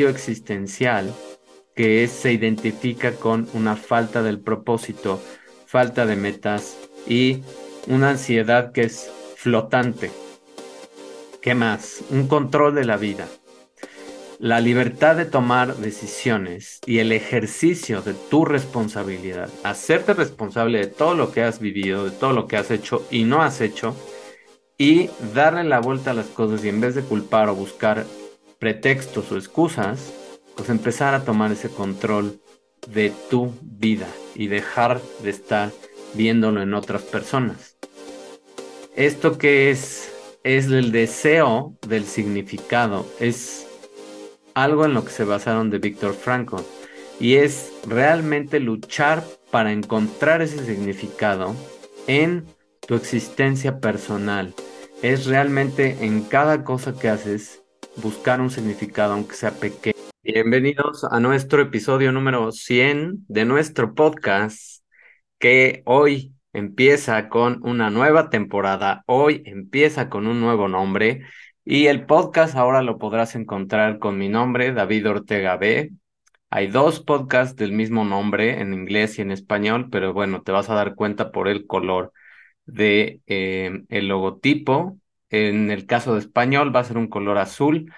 [0.00, 1.12] existencial
[1.74, 5.22] que se identifica con una falta del propósito,
[5.66, 6.76] falta de metas
[7.06, 7.42] y
[7.86, 10.10] una ansiedad que es flotante.
[11.40, 12.02] ¿Qué más?
[12.10, 13.26] Un control de la vida.
[14.38, 21.14] La libertad de tomar decisiones y el ejercicio de tu responsabilidad, hacerte responsable de todo
[21.14, 23.94] lo que has vivido, de todo lo que has hecho y no has hecho,
[24.78, 28.04] y darle la vuelta a las cosas y en vez de culpar o buscar
[28.62, 30.12] pretextos o excusas,
[30.56, 32.40] pues empezar a tomar ese control
[32.86, 35.72] de tu vida y dejar de estar
[36.14, 37.76] viéndolo en otras personas.
[38.94, 40.12] Esto que es
[40.44, 43.66] es el deseo del significado, es
[44.54, 46.62] algo en lo que se basaron de Víctor Frankl
[47.18, 51.56] y es realmente luchar para encontrar ese significado
[52.06, 52.46] en
[52.86, 54.54] tu existencia personal.
[55.02, 57.61] Es realmente en cada cosa que haces
[57.96, 59.96] buscar un significado aunque sea pequeño.
[60.22, 64.82] Bienvenidos a nuestro episodio número 100 de nuestro podcast
[65.38, 71.22] que hoy empieza con una nueva temporada, hoy empieza con un nuevo nombre
[71.64, 75.90] y el podcast ahora lo podrás encontrar con mi nombre, David Ortega B.
[76.50, 80.68] Hay dos podcasts del mismo nombre en inglés y en español, pero bueno, te vas
[80.70, 82.12] a dar cuenta por el color
[82.66, 84.98] de eh, el logotipo.
[85.32, 87.92] En el caso de español va a ser un color azul.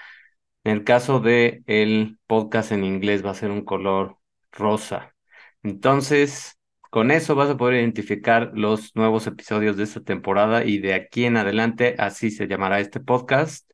[0.64, 4.18] En el caso de el podcast en inglés va a ser un color
[4.52, 5.14] rosa.
[5.62, 6.58] Entonces,
[6.90, 11.24] con eso vas a poder identificar los nuevos episodios de esta temporada y de aquí
[11.26, 13.70] en adelante así se llamará este podcast.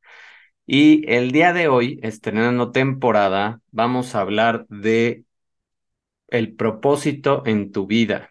[0.67, 5.25] Y el día de hoy, estrenando temporada, vamos a hablar de
[6.29, 8.31] el propósito en tu vida.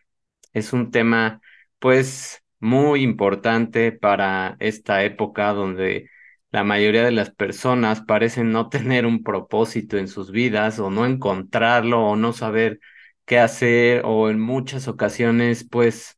[0.54, 1.42] Es un tema
[1.80, 6.10] pues muy importante para esta época donde
[6.52, 11.06] la mayoría de las personas parecen no tener un propósito en sus vidas o no
[11.06, 12.80] encontrarlo o no saber
[13.26, 16.18] qué hacer o en muchas ocasiones pues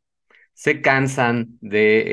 [0.54, 2.04] se cansan de,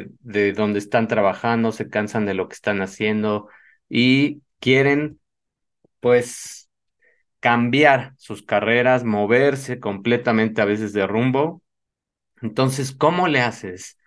[0.00, 3.48] eh, de donde están trabajando, se cansan de lo que están haciendo
[3.88, 5.20] y quieren
[6.00, 6.70] pues
[7.40, 11.62] cambiar sus carreras, moverse completamente a veces de rumbo.
[12.42, 13.98] Entonces, ¿cómo le haces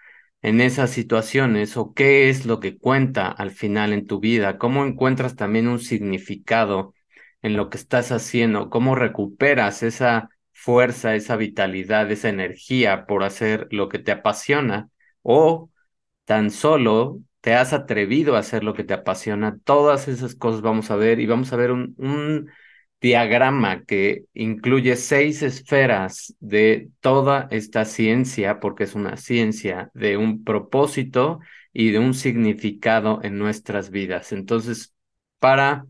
[0.42, 4.58] en esas situaciones o qué es lo que cuenta al final en tu vida?
[4.58, 6.94] ¿Cómo encuentras también un significado
[7.42, 8.70] en lo que estás haciendo?
[8.70, 14.90] ¿Cómo recuperas esa fuerza, esa vitalidad, esa energía por hacer lo que te apasiona
[15.22, 15.70] o
[16.26, 19.58] tan solo te has atrevido a hacer lo que te apasiona.
[19.64, 22.50] Todas esas cosas vamos a ver y vamos a ver un, un
[23.02, 30.44] diagrama que incluye seis esferas de toda esta ciencia, porque es una ciencia de un
[30.44, 31.40] propósito
[31.74, 34.32] y de un significado en nuestras vidas.
[34.32, 34.94] Entonces,
[35.40, 35.86] para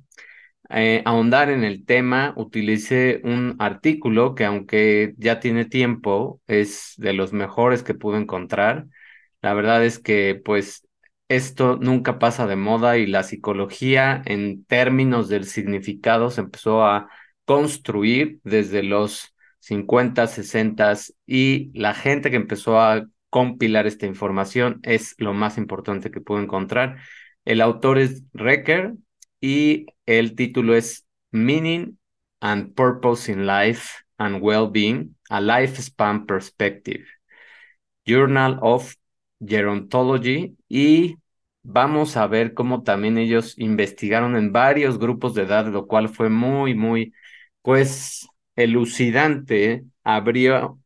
[0.70, 7.14] eh, ahondar en el tema, utilicé un artículo que aunque ya tiene tiempo, es de
[7.14, 8.86] los mejores que pude encontrar.
[9.42, 10.88] La verdad es que pues
[11.30, 17.10] esto nunca pasa de moda y la psicología en términos del significado se empezó a
[17.46, 20.94] construir desde los 50, 60
[21.28, 26.42] y la gente que empezó a compilar esta información es lo más importante que pude
[26.42, 26.98] encontrar.
[27.46, 28.96] El autor es Recker
[29.40, 32.00] y el título es Meaning
[32.42, 37.06] and Purpose in Life and Well-Being, a Lifespan Perspective,
[38.06, 38.96] Journal of
[39.46, 41.18] Gerontology y
[41.64, 46.30] vamos a ver cómo también ellos investigaron en varios grupos de edad, lo cual fue
[46.30, 47.14] muy, muy,
[47.62, 50.80] pues, elucidante, abrió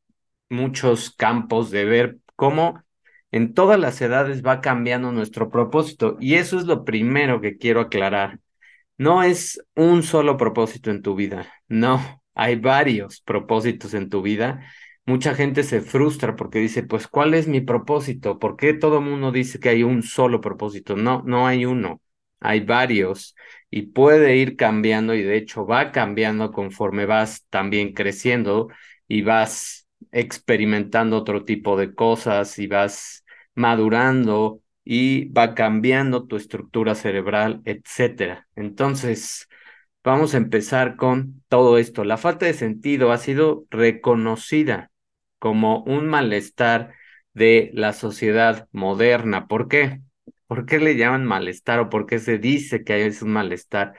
[0.49, 2.83] muchos campos de ver cómo
[3.31, 7.81] en todas las edades va cambiando nuestro propósito y eso es lo primero que quiero
[7.81, 8.39] aclarar.
[8.97, 14.63] No es un solo propósito en tu vida, no, hay varios propósitos en tu vida.
[15.05, 18.39] Mucha gente se frustra porque dice, pues, ¿cuál es mi propósito?
[18.39, 20.95] ¿Por qué todo mundo dice que hay un solo propósito?
[20.95, 22.01] No, no hay uno,
[22.39, 23.35] hay varios
[23.69, 28.69] y puede ir cambiando y de hecho va cambiando conforme vas también creciendo
[29.07, 33.25] y vas experimentando otro tipo de cosas y vas
[33.55, 38.47] madurando y va cambiando tu estructura cerebral, etcétera.
[38.55, 39.47] Entonces,
[40.03, 42.03] vamos a empezar con todo esto.
[42.05, 44.91] La falta de sentido ha sido reconocida
[45.43, 46.93] como un malestar
[47.33, 49.49] de la sociedad moderna.
[49.49, 49.99] ¿Por qué?
[50.47, 53.93] ¿Por qué le llaman malestar o por qué se dice que es un malestar?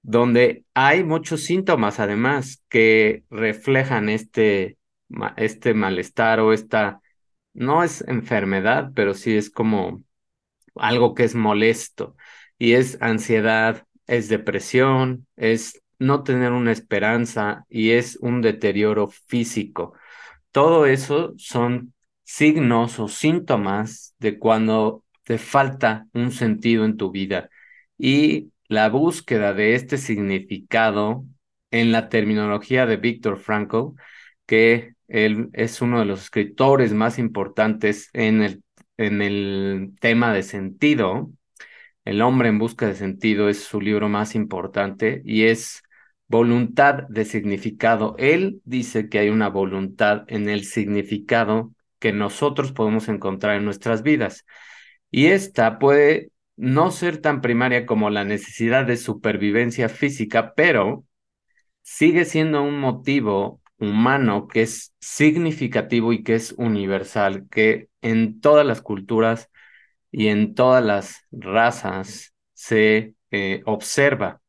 [0.00, 4.78] Donde hay muchos síntomas, además, que reflejan este,
[5.36, 7.02] este malestar o esta,
[7.52, 10.02] no es enfermedad, pero sí es como
[10.76, 12.16] algo que es molesto
[12.56, 19.92] y es ansiedad, es depresión, es no tener una esperanza y es un deterioro físico.
[20.52, 21.94] Todo eso son
[22.24, 27.50] signos o síntomas de cuando te falta un sentido en tu vida.
[27.98, 31.24] Y la búsqueda de este significado
[31.70, 33.94] en la terminología de Víctor Frankl,
[34.46, 38.62] que él es uno de los escritores más importantes en el,
[38.96, 41.30] en el tema de sentido.
[42.04, 45.82] El hombre en busca de sentido es su libro más importante y es
[46.30, 48.14] voluntad de significado.
[48.18, 54.02] Él dice que hay una voluntad en el significado que nosotros podemos encontrar en nuestras
[54.04, 54.46] vidas.
[55.10, 61.04] Y esta puede no ser tan primaria como la necesidad de supervivencia física, pero
[61.82, 68.66] sigue siendo un motivo humano que es significativo y que es universal, que en todas
[68.66, 69.50] las culturas
[70.12, 74.39] y en todas las razas se eh, observa.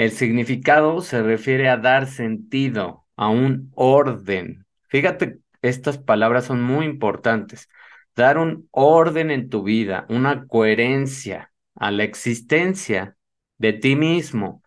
[0.00, 4.64] El significado se refiere a dar sentido, a un orden.
[4.88, 7.68] Fíjate, estas palabras son muy importantes.
[8.16, 13.18] Dar un orden en tu vida, una coherencia a la existencia
[13.58, 14.62] de ti mismo.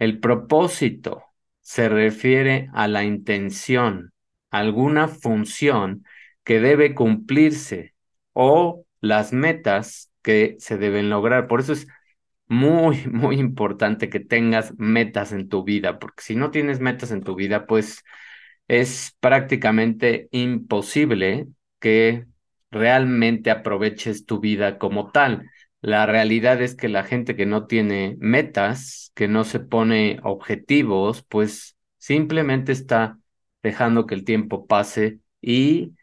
[0.00, 1.26] El propósito
[1.60, 4.12] se refiere a la intención,
[4.50, 6.04] alguna función
[6.42, 7.94] que debe cumplirse
[8.32, 11.46] o las metas que se deben lograr.
[11.46, 11.86] Por eso es
[12.52, 17.22] muy, muy importante que tengas metas en tu vida, porque si no tienes metas en
[17.24, 18.04] tu vida, pues
[18.68, 21.48] es prácticamente imposible
[21.80, 22.26] que
[22.70, 25.50] realmente aproveches tu vida como tal.
[25.80, 31.24] La realidad es que la gente que no tiene metas, que no se pone objetivos,
[31.28, 33.18] pues simplemente está
[33.62, 35.94] dejando que el tiempo pase y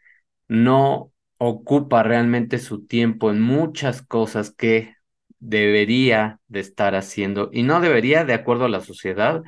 [0.48, 4.96] no ocupa realmente su tiempo en muchas cosas que
[5.40, 9.42] debería de estar haciendo y no debería de acuerdo a la sociedad,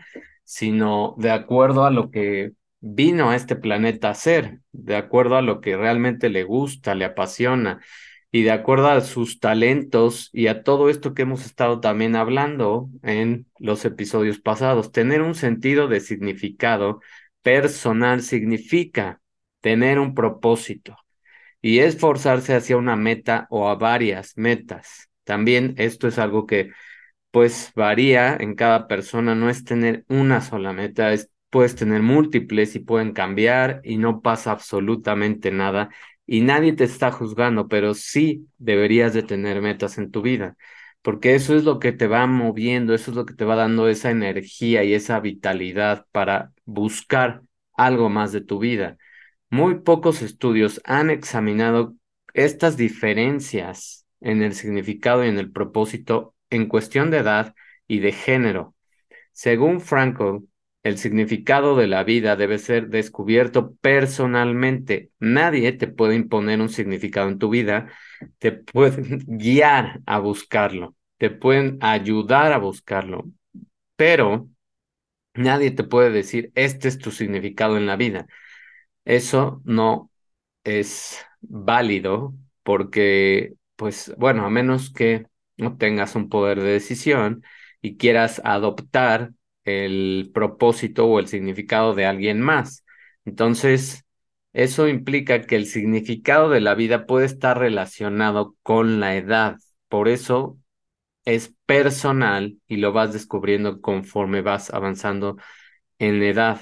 [0.45, 5.43] sino de acuerdo a lo que vino a este planeta a hacer, de acuerdo a
[5.43, 7.81] lo que realmente le gusta, le apasiona
[8.33, 12.89] y de acuerdo a sus talentos y a todo esto que hemos estado también hablando
[13.03, 14.91] en los episodios pasados.
[14.91, 17.01] Tener un sentido de significado
[17.43, 19.21] personal significa
[19.61, 20.97] tener un propósito
[21.61, 25.12] y esforzarse hacia una meta o a varias metas.
[25.25, 26.73] También esto es algo que
[27.31, 32.75] pues varía en cada persona, no es tener una sola meta, es, puedes tener múltiples
[32.77, 35.91] y pueden cambiar y no pasa absolutamente nada
[36.27, 40.57] y nadie te está juzgando, pero sí deberías de tener metas en tu vida,
[41.03, 43.89] porque eso es lo que te va moviendo, eso es lo que te va dando
[43.89, 47.43] esa energía y esa vitalidad para buscar
[47.75, 48.99] algo más de tu vida.
[49.51, 51.95] Muy pocos estudios han examinado
[52.35, 57.55] estas diferencias en el significado y en el propósito en cuestión de edad
[57.87, 58.75] y de género.
[59.33, 60.45] Según Franco,
[60.83, 65.11] el significado de la vida debe ser descubierto personalmente.
[65.21, 67.89] Nadie te puede imponer un significado en tu vida,
[68.39, 73.25] te pueden guiar a buscarlo, te pueden ayudar a buscarlo,
[73.97, 74.49] pero
[75.35, 78.27] nadie te puede decir, este es tu significado en la vida.
[79.05, 80.11] Eso no
[80.65, 85.27] es válido porque pues bueno, a menos que
[85.57, 87.43] no tengas un poder de decisión
[87.81, 89.33] y quieras adoptar
[89.65, 92.85] el propósito o el significado de alguien más.
[93.25, 94.05] Entonces,
[94.53, 99.57] eso implica que el significado de la vida puede estar relacionado con la edad.
[99.89, 100.61] Por eso
[101.25, 105.39] es personal y lo vas descubriendo conforme vas avanzando
[105.99, 106.61] en edad.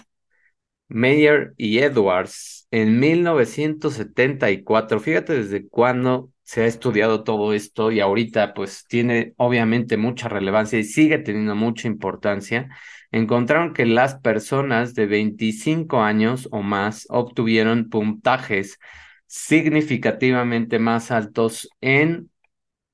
[0.88, 8.54] Meyer y Edwards en 1974, fíjate desde cuándo se ha estudiado todo esto y ahorita
[8.54, 12.68] pues tiene obviamente mucha relevancia y sigue teniendo mucha importancia,
[13.12, 18.80] encontraron que las personas de 25 años o más obtuvieron puntajes
[19.28, 22.32] significativamente más altos en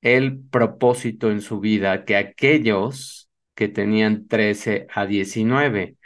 [0.02, 5.96] el propósito en su vida que aquellos que tenían 13 a 19.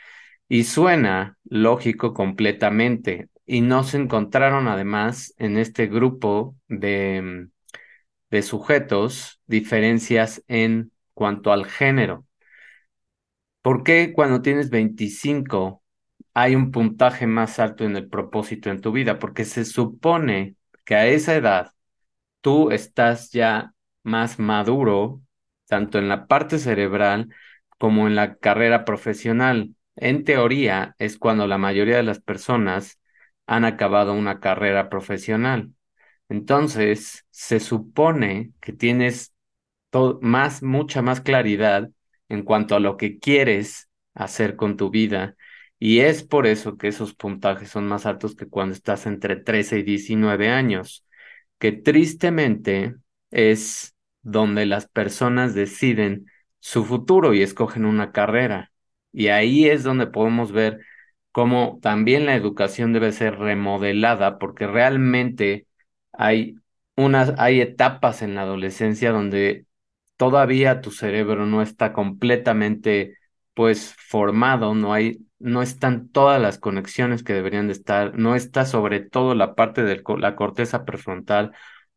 [0.48, 7.48] Y suena lógico completamente y no se encontraron además en este grupo de,
[8.30, 12.26] de sujetos diferencias en cuanto al género.
[13.60, 15.82] ¿Por qué cuando tienes 25
[16.32, 19.18] hay un puntaje más alto en el propósito en tu vida?
[19.18, 20.54] Porque se supone
[20.84, 21.72] que a esa edad
[22.40, 25.22] tú estás ya más maduro,
[25.66, 27.34] tanto en la parte cerebral
[27.78, 29.74] como en la carrera profesional.
[29.96, 32.99] En teoría es cuando la mayoría de las personas
[33.50, 35.72] han acabado una carrera profesional.
[36.28, 39.34] Entonces, se supone que tienes
[40.20, 41.90] más, mucha más claridad
[42.28, 45.34] en cuanto a lo que quieres hacer con tu vida.
[45.80, 49.80] Y es por eso que esos puntajes son más altos que cuando estás entre 13
[49.80, 51.04] y 19 años,
[51.58, 52.94] que tristemente
[53.32, 56.26] es donde las personas deciden
[56.60, 58.70] su futuro y escogen una carrera.
[59.12, 60.78] Y ahí es donde podemos ver
[61.32, 65.66] cómo también la educación debe ser remodelada, porque realmente
[66.12, 66.56] hay
[66.96, 69.66] unas, hay etapas en la adolescencia donde
[70.16, 73.16] todavía tu cerebro no está completamente
[73.54, 78.64] pues formado, no hay, no están todas las conexiones que deberían de estar, no está
[78.66, 81.52] sobre todo la parte de la corteza prefrontal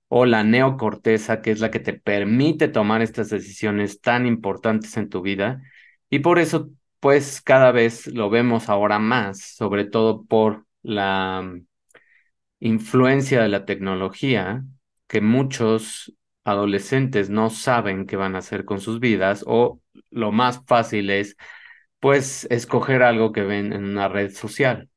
[0.07, 5.09] o la neocorteza, que es la que te permite tomar estas decisiones tan importantes en
[5.09, 5.61] tu vida.
[6.09, 6.69] Y por eso,
[7.03, 11.67] pues cada vez lo vemos ahora más, sobre todo por la mm,
[12.61, 14.63] influencia de la tecnología,
[15.07, 19.81] que muchos adolescentes no saben qué van a hacer con sus vidas o
[20.11, 21.35] lo más fácil es
[21.99, 24.89] pues escoger algo que ven en una red social.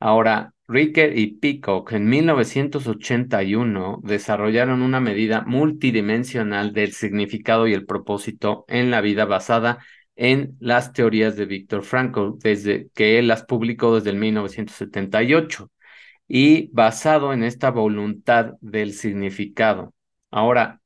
[0.00, 8.64] Ahora, Ricker y Peacock en 1981 desarrollaron una medida multidimensional del significado y el propósito
[8.66, 9.78] en la vida basada
[10.16, 15.70] en las teorías de Viktor Frankl, desde que él las publicó desde el 1978
[16.28, 19.94] y basado en esta voluntad del significado.
[20.30, 20.80] Ahora,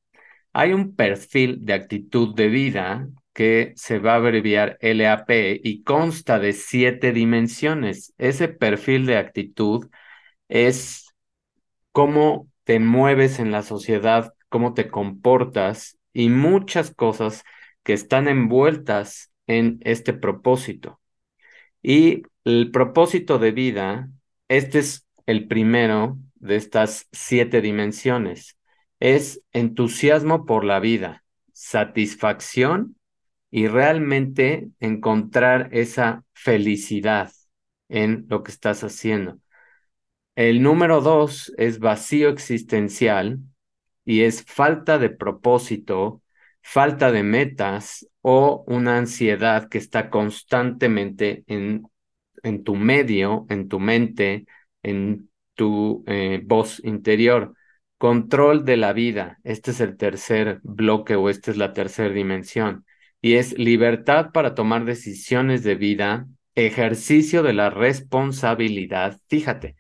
[0.52, 5.30] hay un perfil de actitud de vida que se va a abreviar LAP
[5.62, 8.14] y consta de siete dimensiones.
[8.16, 9.88] Ese perfil de actitud
[10.49, 11.14] es
[11.92, 17.45] cómo te mueves en la sociedad, cómo te comportas y muchas cosas
[17.86, 21.00] que están envueltas en este propósito.
[21.84, 24.10] Y el propósito de vida,
[24.48, 28.58] este es el primero de estas siete dimensiones,
[28.98, 32.96] es entusiasmo por la vida, satisfacción
[33.52, 37.30] y realmente encontrar esa felicidad
[37.88, 39.38] en lo que estás haciendo.
[40.34, 43.38] El número dos es vacío existencial
[44.04, 46.20] y es falta de propósito,
[46.68, 51.85] falta de metas o una ansiedad que está constantemente en,
[52.42, 54.46] en tu medio, en tu mente,
[54.82, 57.54] en tu eh, voz interior.
[57.99, 59.38] Control de la vida.
[59.44, 62.85] Este es el tercer bloque o esta es la tercera dimensión
[63.23, 69.20] y es libertad para tomar decisiones de vida, ejercicio de la responsabilidad.
[69.28, 69.76] Fíjate,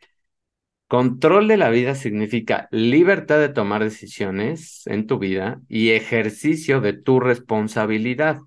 [0.88, 6.92] control de la vida significa libertad de tomar decisiones en tu vida y ejercicio de
[6.92, 8.38] tu responsabilidad.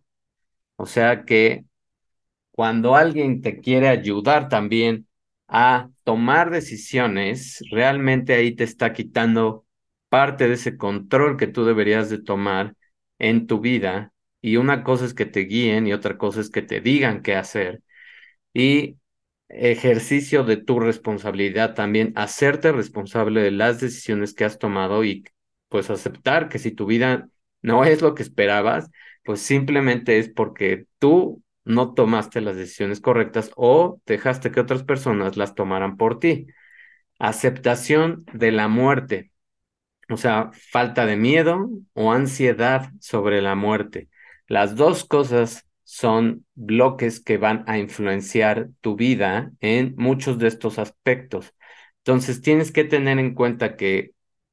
[0.78, 1.66] O sea que
[2.52, 5.08] cuando alguien te quiere ayudar también
[5.48, 9.66] a tomar decisiones, realmente ahí te está quitando
[10.10, 12.76] parte de ese control que tú deberías de tomar
[13.20, 16.62] en tu vida y una cosa es que te guíen y otra cosa es que
[16.62, 17.82] te digan qué hacer.
[18.54, 18.98] Y
[19.50, 25.26] ejercicio de tu responsabilidad también, hacerte responsable de las decisiones que has tomado y
[25.70, 27.30] pues aceptar que si tu vida
[27.62, 28.90] no es lo que esperabas,
[29.24, 35.38] pues simplemente es porque tú no tomaste las decisiones correctas o dejaste que otras personas
[35.38, 36.48] las tomaran por ti.
[37.20, 39.32] Aceptación de la muerte,
[40.10, 44.10] o sea, falta de miedo o ansiedad sobre la muerte.
[44.48, 50.78] Las dos cosas son bloques que van a influenciar tu vida en muchos de estos
[50.78, 51.56] aspectos.
[52.00, 54.12] Entonces tienes que tener en cuenta que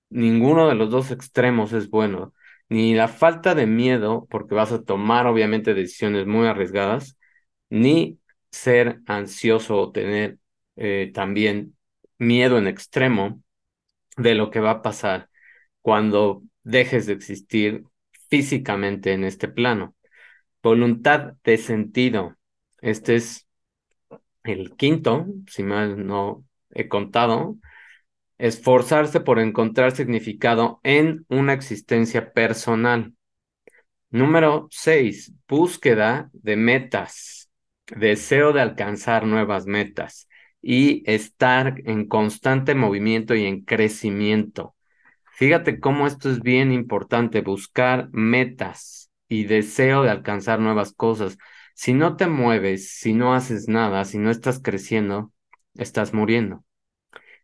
[0.09, 2.33] ninguno de los dos extremos es bueno,
[2.71, 7.19] ni la falta de miedo, porque vas a tomar obviamente decisiones muy arriesgadas,
[7.69, 8.19] ni
[8.50, 10.38] ser ansioso o tener
[10.76, 11.76] eh, también
[12.19, 13.43] miedo en extremo
[14.16, 15.28] de lo que va a pasar
[15.83, 17.85] cuando dejes de existir
[18.31, 19.96] físicamente en este plano.
[20.66, 22.37] Voluntad de sentido.
[22.80, 23.46] Este es
[24.42, 27.56] el quinto, si mal no he contado.
[28.37, 33.14] Esforzarse por encontrar significado en una existencia personal.
[34.11, 37.49] Número seis, búsqueda de metas,
[37.96, 40.28] deseo de alcanzar nuevas metas
[40.61, 44.75] y estar en constante movimiento y en crecimiento.
[45.30, 51.38] Fíjate cómo esto es bien importante, buscar metas y deseo de alcanzar nuevas cosas.
[51.75, 55.33] Si no te mueves, si no haces nada, si no estás creciendo,
[55.75, 56.64] estás muriendo.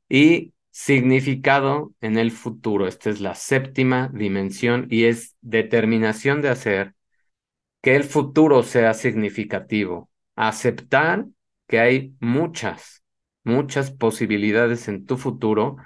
[0.08, 2.88] Y significado en el futuro.
[2.88, 6.94] Esta es la séptima dimensión y es determinación de hacer
[7.82, 10.10] que el futuro sea significativo.
[10.36, 11.26] Aceptar
[11.66, 13.02] que hay muchas,
[13.44, 15.76] muchas posibilidades en tu futuro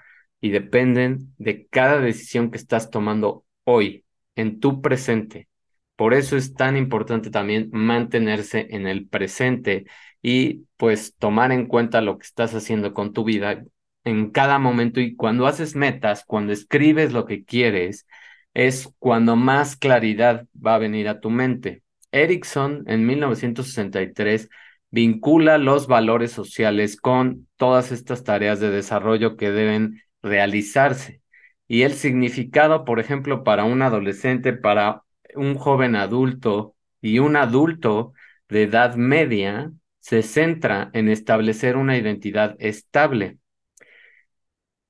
[0.41, 4.05] y dependen de cada decisión que estás tomando hoy,
[4.37, 5.49] en tu presente.
[5.97, 9.87] Por eso es tan importante también mantenerse en el presente
[10.23, 13.65] y pues tomar en cuenta lo que estás haciendo con tu vida
[14.05, 18.07] en cada momento y cuando haces metas, cuando escribes lo que quieres,
[18.55, 21.83] es cuando más claridad va a venir a tu mente.
[22.13, 24.49] Erickson en 1963
[24.91, 31.21] vincula los valores sociales con todas estas tareas de desarrollo que deben realizarse.
[31.69, 35.03] Y el significado, por ejemplo, para un adolescente, para
[35.37, 38.13] un joven adulto y un adulto
[38.49, 43.39] de edad media, se centra en establecer una identidad estable.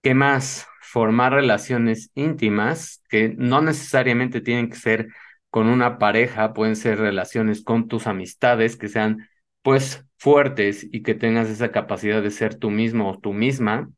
[0.03, 0.67] ¿Qué más?
[0.83, 5.09] Formar relaciones íntimas que no necesariamente tienen que ser
[5.51, 9.29] con una pareja, pueden ser relaciones con tus amistades que sean
[9.63, 13.91] pues fuertes y que tengas esa capacidad de ser tú mismo o tú misma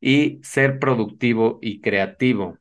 [0.00, 2.58] y ser productivo y creativo.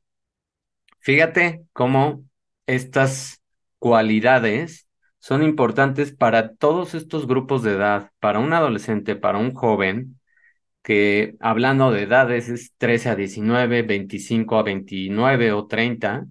[1.00, 2.27] Fíjate cómo
[2.68, 3.42] estas
[3.80, 4.88] cualidades
[5.20, 10.20] son importantes para todos estos grupos de edad, para un adolescente, para un joven,
[10.84, 16.28] que hablando de edades es 13 a 19, 25 a 29 o 30,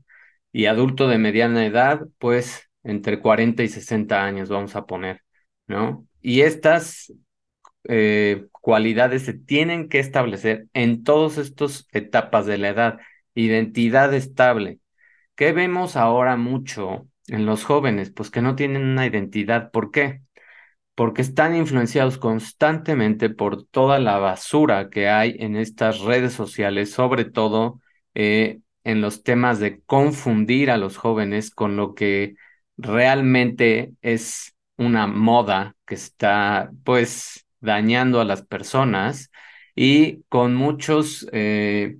[0.52, 5.22] y adulto de mediana edad, pues entre 40 y 60 años vamos a poner,
[5.66, 6.06] ¿no?
[6.22, 7.12] Y estas
[7.88, 12.98] eh, cualidades se tienen que establecer en todas estas etapas de la edad.
[13.34, 14.80] Identidad estable.
[15.36, 18.10] ¿Qué vemos ahora mucho en los jóvenes?
[18.10, 19.70] Pues que no tienen una identidad.
[19.70, 20.22] ¿Por qué?
[20.94, 27.24] Porque están influenciados constantemente por toda la basura que hay en estas redes sociales, sobre
[27.26, 27.80] todo
[28.14, 32.36] eh, en los temas de confundir a los jóvenes con lo que
[32.78, 39.30] realmente es una moda que está pues dañando a las personas
[39.74, 41.98] y con muchos, eh,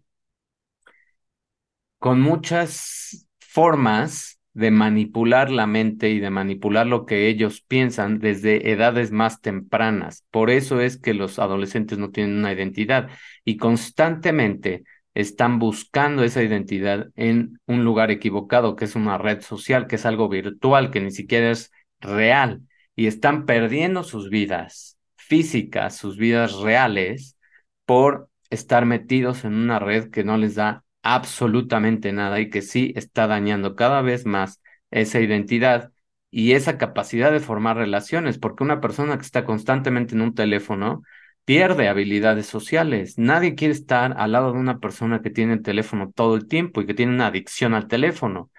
[1.98, 3.25] con muchas
[3.56, 9.40] formas de manipular la mente y de manipular lo que ellos piensan desde edades más
[9.40, 10.26] tempranas.
[10.30, 13.08] Por eso es que los adolescentes no tienen una identidad
[13.46, 19.86] y constantemente están buscando esa identidad en un lugar equivocado, que es una red social,
[19.86, 22.60] que es algo virtual, que ni siquiera es real
[22.94, 27.38] y están perdiendo sus vidas físicas, sus vidas reales,
[27.86, 32.92] por estar metidos en una red que no les da absolutamente nada y que sí
[32.96, 35.92] está dañando cada vez más esa identidad
[36.30, 41.02] y esa capacidad de formar relaciones, porque una persona que está constantemente en un teléfono
[41.44, 43.18] pierde habilidades sociales.
[43.18, 46.80] Nadie quiere estar al lado de una persona que tiene el teléfono todo el tiempo
[46.80, 48.50] y que tiene una adicción al teléfono.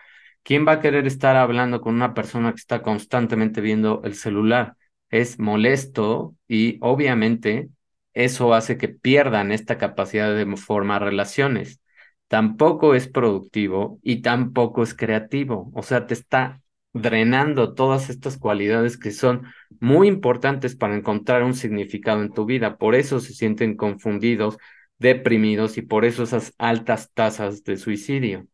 [0.44, 4.76] ¿Quién va a querer estar hablando con una persona que está constantemente viendo el celular?
[5.10, 7.70] Es molesto y obviamente
[8.14, 11.82] eso hace que pierdan esta capacidad de formar relaciones.
[12.28, 15.72] Tampoco es productivo y tampoco es creativo.
[15.74, 16.62] O sea, te está
[16.94, 19.44] drenando todas estas cualidades que son
[19.80, 22.78] muy importantes para encontrar un significado en tu vida.
[22.78, 24.58] Por eso se sienten confundidos,
[24.98, 28.48] deprimidos y por eso esas altas tasas de suicidio.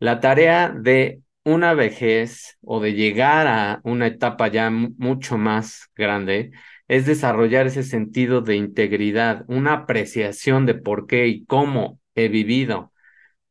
[0.00, 6.52] La tarea de una vejez o de llegar a una etapa ya mucho más grande
[6.88, 12.92] es desarrollar ese sentido de integridad, una apreciación de por qué y cómo he vivido,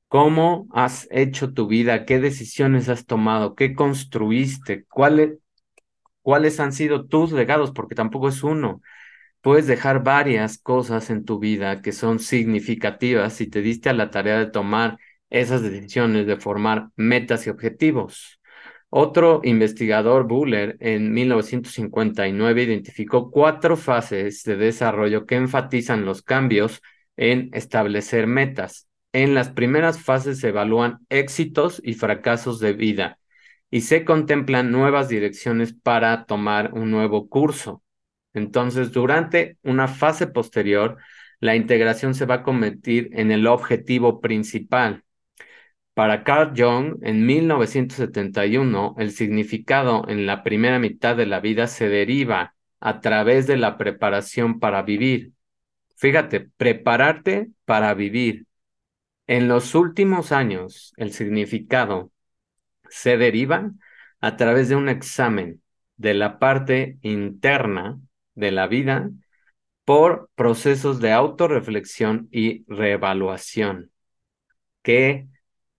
[0.08, 5.39] cómo has hecho tu vida, qué decisiones has tomado, qué construiste, cuáles,
[6.22, 8.82] cuáles han sido tus legados, porque tampoco es uno.
[9.41, 14.12] Puedes dejar varias cosas en tu vida que son significativas si te diste a la
[14.12, 14.98] tarea de tomar
[15.30, 18.39] esas decisiones de formar metas y objetivos.
[18.89, 26.82] Otro investigador, Buller, en 1959 identificó cuatro fases de desarrollo que enfatizan los cambios
[27.17, 28.87] en establecer metas.
[29.17, 33.17] En las primeras fases se evalúan éxitos y fracasos de vida
[33.71, 37.82] y se contemplan nuevas direcciones para tomar un nuevo curso.
[38.36, 40.97] Entonces, durante una fase posterior,
[41.39, 45.03] la integración se va a convertir en el objetivo principal.
[45.95, 51.89] Para Carl Jung, en 1971, el significado en la primera mitad de la vida se
[51.89, 55.32] deriva a través de la preparación para vivir.
[55.95, 58.46] Fíjate, prepararte para vivir.
[59.28, 62.12] En los últimos años, el significado
[62.90, 63.72] se deriva
[64.22, 65.62] a través de un examen
[65.98, 68.00] de la parte interna
[68.36, 69.10] de la vida
[69.86, 73.92] por procesos de autorreflexión y reevaluación
[74.82, 75.28] que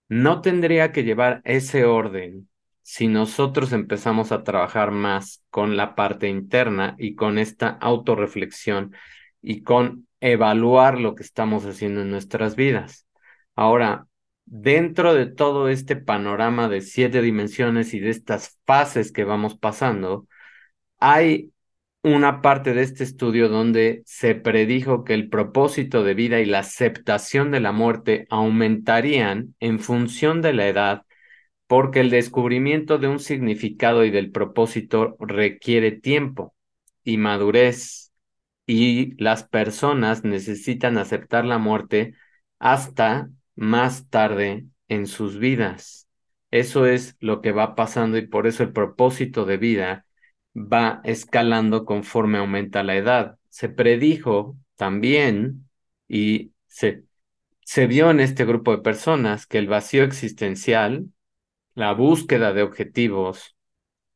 [0.08, 2.48] no tendría que llevar ese orden
[2.82, 8.94] si nosotros empezamos a trabajar más con la parte interna y con esta autorreflexión
[9.42, 13.07] y con evaluar lo que estamos haciendo en nuestras vidas.
[13.58, 14.06] Ahora,
[14.44, 20.28] dentro de todo este panorama de siete dimensiones y de estas fases que vamos pasando,
[21.00, 21.52] hay
[22.04, 26.60] una parte de este estudio donde se predijo que el propósito de vida y la
[26.60, 31.02] aceptación de la muerte aumentarían en función de la edad,
[31.66, 36.54] porque el descubrimiento de un significado y del propósito requiere tiempo
[37.02, 38.12] y madurez,
[38.66, 42.14] y las personas necesitan aceptar la muerte
[42.60, 46.08] hasta más tarde en sus vidas.
[46.50, 50.06] Eso es lo que va pasando y por eso el propósito de vida
[50.54, 53.38] va escalando conforme aumenta la edad.
[53.50, 55.68] Se predijo también
[56.08, 57.04] y se,
[57.62, 61.06] se vio en este grupo de personas que el vacío existencial,
[61.74, 63.56] la búsqueda de objetivos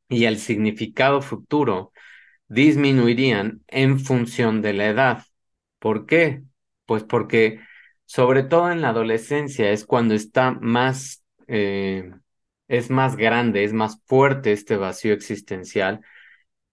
[0.09, 1.92] y el significado futuro
[2.48, 5.24] disminuirían en función de la edad.
[5.78, 6.42] ¿Por qué?
[6.87, 7.61] Pues porque
[8.12, 12.12] sobre todo en la adolescencia es cuando está más, eh,
[12.68, 16.03] es más grande, es más fuerte este vacío existencial.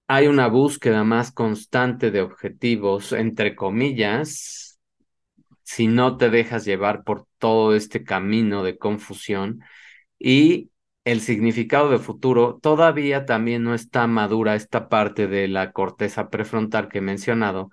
[0.07, 4.79] Hay una búsqueda más constante de objetivos, entre comillas,
[5.63, 9.61] si no te dejas llevar por todo este camino de confusión
[10.19, 10.71] y
[11.05, 16.89] el significado de futuro todavía también no está madura esta parte de la corteza prefrontal
[16.89, 17.71] que he mencionado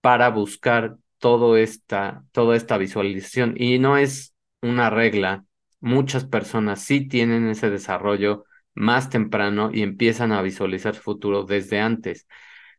[0.00, 5.46] para buscar todo esta, toda esta visualización y no es una regla.
[5.80, 11.80] Muchas personas sí tienen ese desarrollo más temprano y empiezan a visualizar su futuro desde
[11.80, 12.26] antes.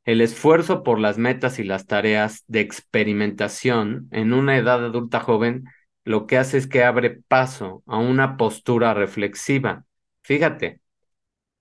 [0.03, 5.63] El esfuerzo por las metas y las tareas de experimentación en una edad adulta joven
[6.03, 9.85] lo que hace es que abre paso a una postura reflexiva.
[10.21, 10.81] Fíjate,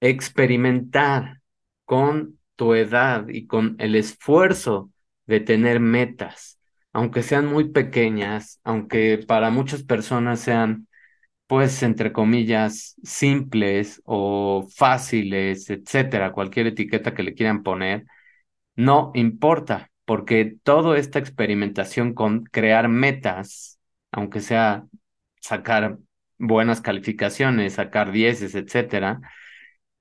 [0.01, 1.41] experimentar
[1.87, 4.91] con tu edad y con el esfuerzo
[5.25, 6.59] de tener metas,
[6.95, 10.89] aunque sean muy pequeñas, aunque para muchas personas sean
[11.49, 18.05] pues, entre comillas, simples o fáciles, etcétera, cualquier etiqueta que le quieran poner,
[18.77, 23.79] no importa, porque toda esta experimentación con crear metas,
[24.13, 24.87] aunque sea
[25.41, 25.99] sacar
[26.39, 29.21] buenas calificaciones, sacar dieces, etcétera,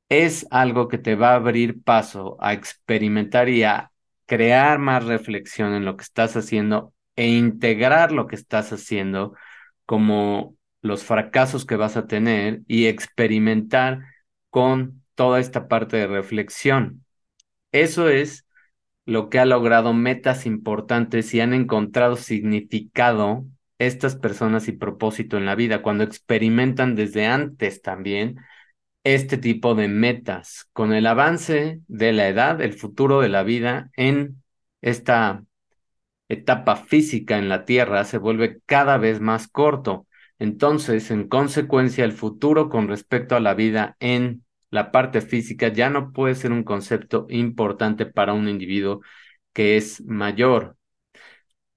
[0.10, 3.92] es algo que te va a abrir paso a experimentar y a
[4.26, 9.36] crear más reflexión en lo que estás haciendo e integrar lo que estás haciendo
[9.86, 14.02] como los fracasos que vas a tener y experimentar
[14.50, 17.06] con toda esta parte de reflexión.
[17.72, 18.46] Eso es
[19.06, 23.46] lo que ha logrado metas importantes y han encontrado significado
[23.80, 28.38] estas personas y propósito en la vida cuando experimentan desde antes también
[29.04, 30.68] este tipo de metas.
[30.74, 34.44] Con el avance de la edad, el futuro de la vida en
[34.82, 35.44] esta
[36.30, 40.08] etapa física en la Tierra se vuelve cada vez más corto
[40.44, 45.90] entonces, en consecuencia, el futuro con respecto a la vida en la parte física ya
[45.90, 49.02] no puede ser un concepto importante para un individuo
[49.54, 50.76] que es mayor.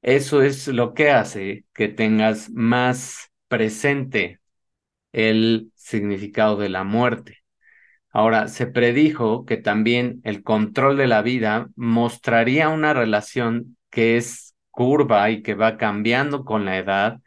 [0.02, 4.40] Eso es lo que hace que tengas más presente
[5.12, 7.38] el significado de la muerte.
[8.10, 14.54] Ahora, se predijo que también el control de la vida mostraría una relación que es
[14.70, 17.20] curva y que va cambiando con la edad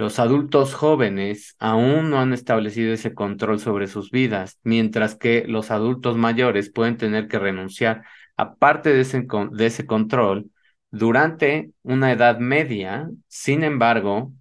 [0.00, 5.70] los adultos jóvenes aún no han establecido ese control sobre sus vidas, mientras que los
[5.70, 8.04] adultos mayores pueden tener que renunciar
[8.38, 10.50] a parte de ese, de ese control
[10.90, 13.10] durante una edad media.
[13.28, 14.32] Sin embargo,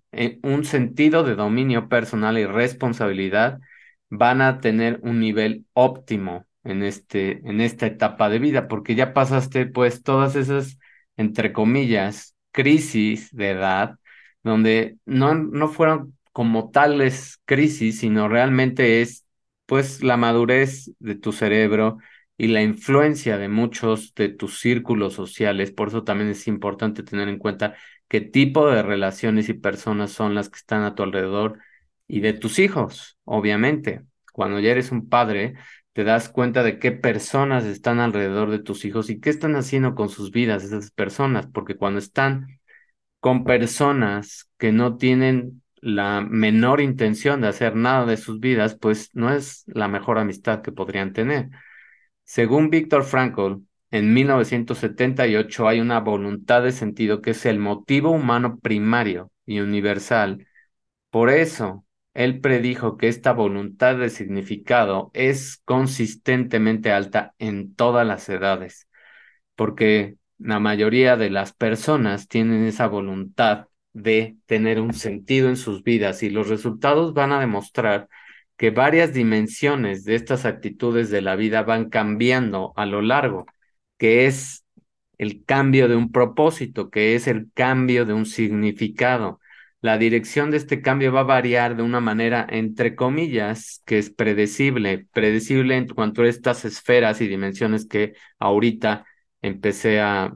[0.43, 3.59] un sentido de dominio personal y responsabilidad
[4.09, 9.13] van a tener un nivel óptimo en, este, en esta etapa de vida, porque ya
[9.13, 10.77] pasaste pues todas esas,
[11.17, 13.95] entre comillas, crisis de edad
[14.43, 19.25] donde no, no fueron como tales crisis, sino realmente es
[19.65, 21.97] pues la madurez de tu cerebro
[22.37, 25.71] y la influencia de muchos de tus círculos sociales.
[25.71, 27.75] Por eso también es importante tener en cuenta
[28.09, 31.59] qué tipo de relaciones y personas son las que están a tu alrededor
[32.07, 34.03] y de tus hijos, obviamente.
[34.33, 35.55] Cuando ya eres un padre,
[35.93, 39.95] te das cuenta de qué personas están alrededor de tus hijos y qué están haciendo
[39.95, 42.59] con sus vidas esas personas, porque cuando están
[43.19, 49.09] con personas que no tienen la menor intención de hacer nada de sus vidas, pues
[49.13, 51.49] no es la mejor amistad que podrían tener.
[52.23, 58.59] Según Víctor Frankl, en 1978 hay una voluntad de sentido que es el motivo humano
[58.59, 60.47] primario y universal.
[61.09, 68.29] Por eso, él predijo que esta voluntad de significado es consistentemente alta en todas las
[68.29, 68.87] edades,
[69.55, 75.83] porque la mayoría de las personas tienen esa voluntad de tener un sentido en sus
[75.83, 78.07] vidas y los resultados van a demostrar
[78.57, 83.45] que varias dimensiones de estas actitudes de la vida van cambiando a lo largo,
[83.99, 84.65] que es
[85.19, 89.39] el cambio de un propósito, que es el cambio de un significado.
[89.81, 94.09] La dirección de este cambio va a variar de una manera, entre comillas, que es
[94.09, 99.05] predecible, predecible en cuanto a estas esferas y dimensiones que ahorita
[99.41, 100.35] empecé a,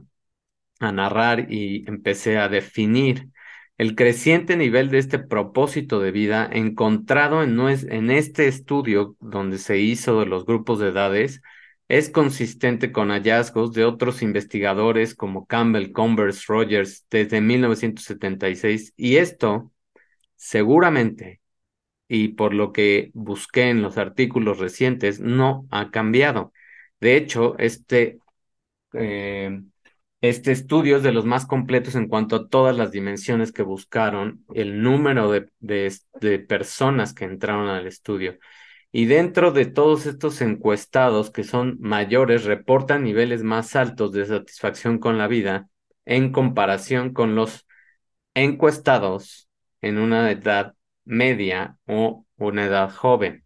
[0.80, 3.30] narrar y empecé a definir
[3.78, 9.78] el creciente nivel de este propósito de vida encontrado en, en, este estudio donde se
[9.78, 11.40] hizo de los grupos de edades
[11.88, 19.72] es consistente con hallazgos de otros investigadores como Campbell, Converse, Rogers desde 1976 y esto
[20.36, 21.40] seguramente
[22.08, 26.52] y por lo que busqué en los artículos recientes no ha cambiado.
[27.00, 28.18] De hecho, este
[28.94, 29.60] eh,
[30.24, 34.42] este estudio es de los más completos en cuanto a todas las dimensiones que buscaron,
[34.54, 38.38] el número de, de, personas que entraron al estudio.
[38.96, 45.00] Y dentro de todos estos encuestados que son mayores, reportan niveles más altos de satisfacción
[45.00, 45.68] con la vida
[46.04, 47.66] en comparación con los
[48.34, 49.48] encuestados
[49.80, 53.44] en una edad media o una edad joven.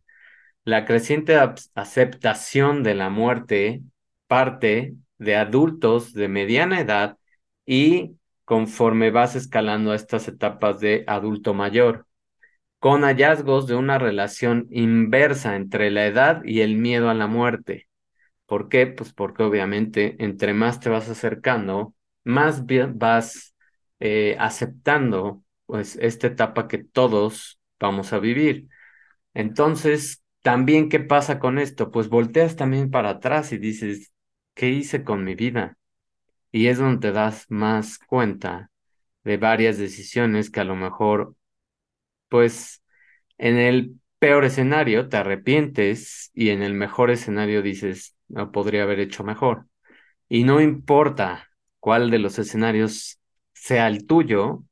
[0.65, 1.39] La creciente
[1.75, 3.81] aceptación de la muerte
[4.27, 7.17] parte de adultos de mediana edad
[7.65, 12.07] y conforme vas escalando a estas etapas de adulto mayor,
[12.79, 17.89] con hallazgos de una relación inversa entre la edad y el miedo a la muerte.
[18.47, 18.87] ¿Por qué?
[18.87, 22.65] Pues porque obviamente entre más te vas acercando, más
[22.95, 23.55] vas
[24.01, 28.69] eh, aceptando pues esta etapa que todos vamos a vivir.
[29.35, 31.91] Entonces, también, ¿qué pasa con esto?
[31.91, 34.13] Pues volteas también para atrás y dices,
[34.55, 35.77] ¿qué hice con mi vida?
[36.53, 38.71] Y es donde te das más cuenta
[39.25, 41.35] de varias decisiones que a lo mejor,
[42.29, 42.83] pues,
[43.39, 49.01] en el peor escenario te arrepientes y en el mejor escenario dices, no podría haber
[49.01, 49.67] hecho mejor.
[50.29, 51.49] Y no importa
[51.81, 53.21] cuál de los escenarios
[53.55, 54.65] sea el tuyo,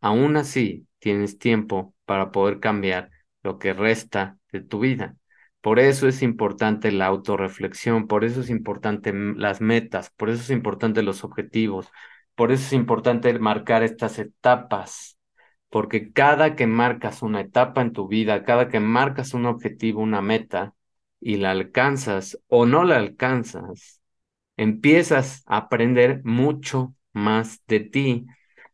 [0.00, 3.10] aún así tienes tiempo para poder cambiar
[3.42, 5.16] lo que resta de tu vida.
[5.60, 10.50] Por eso es importante la autorreflexión, por eso es importante las metas, por eso es
[10.50, 11.88] importante los objetivos,
[12.34, 15.18] por eso es importante marcar estas etapas,
[15.70, 20.22] porque cada que marcas una etapa en tu vida, cada que marcas un objetivo, una
[20.22, 20.74] meta,
[21.20, 24.00] y la alcanzas o no la alcanzas,
[24.56, 28.26] empiezas a aprender mucho más de ti,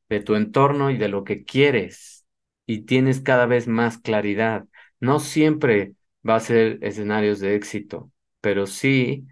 [0.08, 2.24] de tu entorno y de lo que quieres,
[2.66, 4.66] y tienes cada vez más claridad.
[5.00, 5.94] No siempre
[6.28, 9.26] va a ser escenarios de éxito, pero sí,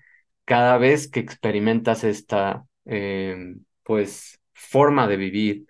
[0.44, 5.66] cada vez que experimentas esta, em, pues, forma de vivir,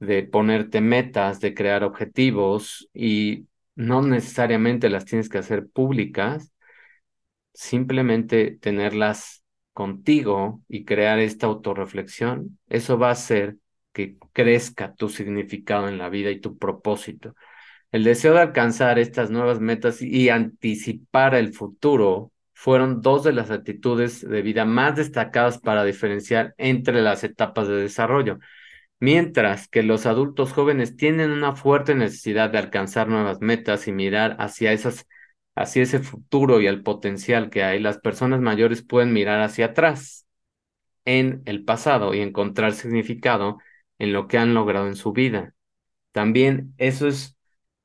[0.00, 6.52] de ponerte metas, de crear objetivos y no necesariamente las tienes que hacer públicas,
[7.52, 13.56] simplemente tenerlas contigo y crear esta autorreflexión, eso va a hacer
[13.92, 17.34] que crezca tu significado en la vida y tu propósito.
[17.92, 23.50] El deseo de alcanzar estas nuevas metas y anticipar el futuro fueron dos de las
[23.50, 28.38] actitudes de vida más destacadas para diferenciar entre las etapas de desarrollo.
[28.98, 34.36] Mientras que los adultos jóvenes tienen una fuerte necesidad de alcanzar nuevas metas y mirar
[34.38, 35.06] hacia esas
[35.54, 40.26] hacia ese futuro y el potencial que hay, las personas mayores pueden mirar hacia atrás
[41.04, 43.58] en el pasado y encontrar significado
[43.98, 45.54] en lo que han logrado en su vida.
[46.12, 47.36] También eso es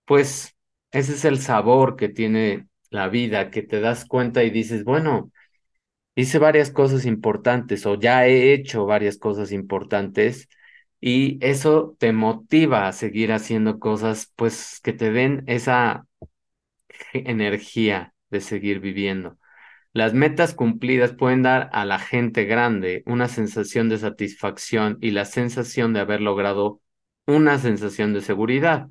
[0.05, 0.55] pues
[0.91, 5.31] ese es el sabor que tiene la vida, que te das cuenta y dices, bueno,
[6.15, 10.49] hice varias cosas importantes o ya he hecho varias cosas importantes
[11.01, 16.05] y eso te motiva a seguir haciendo cosas pues que te den esa
[17.13, 19.37] energía de seguir viviendo.
[19.93, 25.25] Las metas cumplidas pueden dar a la gente grande una sensación de satisfacción y la
[25.25, 26.81] sensación de haber logrado
[27.27, 28.87] una sensación de seguridad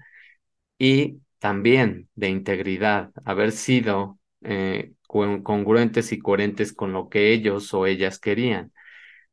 [0.78, 7.86] y también de integridad, haber sido eh, congruentes y coherentes con lo que ellos o
[7.86, 8.72] ellas querían.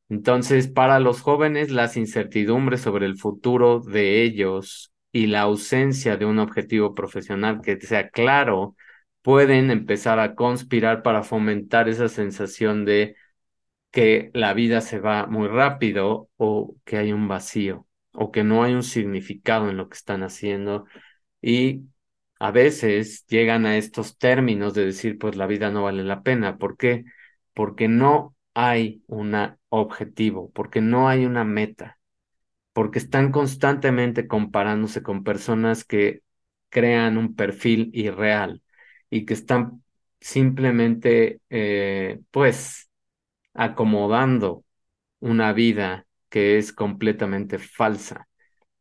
[0.09, 6.25] Entonces, para los jóvenes, las incertidumbres sobre el futuro de ellos y la ausencia de
[6.25, 8.75] un objetivo profesional que sea claro
[9.21, 13.15] pueden empezar a conspirar para fomentar esa sensación de
[13.91, 18.63] que la vida se va muy rápido o que hay un vacío o que no
[18.63, 20.85] hay un significado en lo que están haciendo
[21.41, 21.83] y
[22.39, 26.57] a veces llegan a estos términos de decir, pues la vida no vale la pena.
[26.57, 27.05] ¿Por qué?
[27.53, 31.99] Porque no hay un objetivo, porque no hay una meta,
[32.73, 36.21] porque están constantemente comparándose con personas que
[36.69, 38.62] crean un perfil irreal
[39.10, 39.84] y que están
[40.19, 42.89] simplemente, eh, pues,
[43.53, 44.63] acomodando
[45.19, 48.27] una vida que es completamente falsa.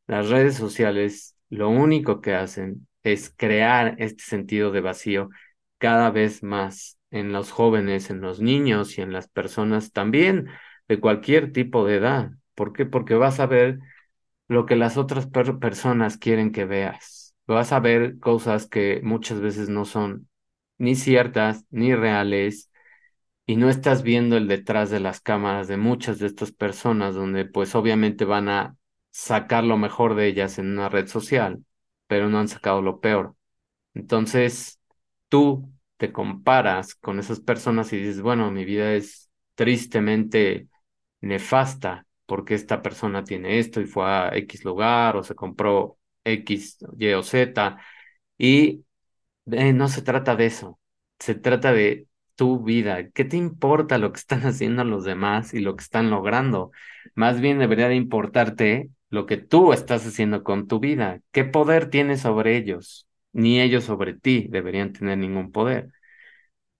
[0.06, 5.30] Las redes sociales lo único que hacen es crear este sentido de vacío
[5.78, 10.48] cada vez más en los jóvenes, en los niños y en las personas también
[10.88, 12.30] de cualquier tipo de edad.
[12.54, 12.86] ¿Por qué?
[12.86, 13.80] Porque vas a ver
[14.48, 15.28] lo que las otras
[15.60, 17.34] personas quieren que veas.
[17.46, 20.28] Vas a ver cosas que muchas veces no son
[20.78, 22.70] ni ciertas ni reales
[23.46, 27.44] y no estás viendo el detrás de las cámaras de muchas de estas personas donde
[27.44, 28.76] pues obviamente van a
[29.10, 31.64] sacar lo mejor de ellas en una red social,
[32.06, 33.34] pero no han sacado lo peor.
[33.94, 34.80] Entonces,
[35.28, 40.68] tú te comparas con esas personas y dices, bueno, mi vida es tristemente
[41.26, 46.78] nefasta porque esta persona tiene esto y fue a X lugar o se compró X,
[46.98, 47.78] Y o Z.
[48.38, 48.84] Y
[49.50, 50.78] eh, no se trata de eso,
[51.18, 53.10] se trata de tu vida.
[53.10, 56.70] ¿Qué te importa lo que están haciendo los demás y lo que están logrando?
[57.14, 61.20] Más bien debería de importarte lo que tú estás haciendo con tu vida.
[61.32, 63.06] ¿Qué poder tienes sobre ellos?
[63.32, 65.92] Ni ellos sobre ti deberían tener ningún poder.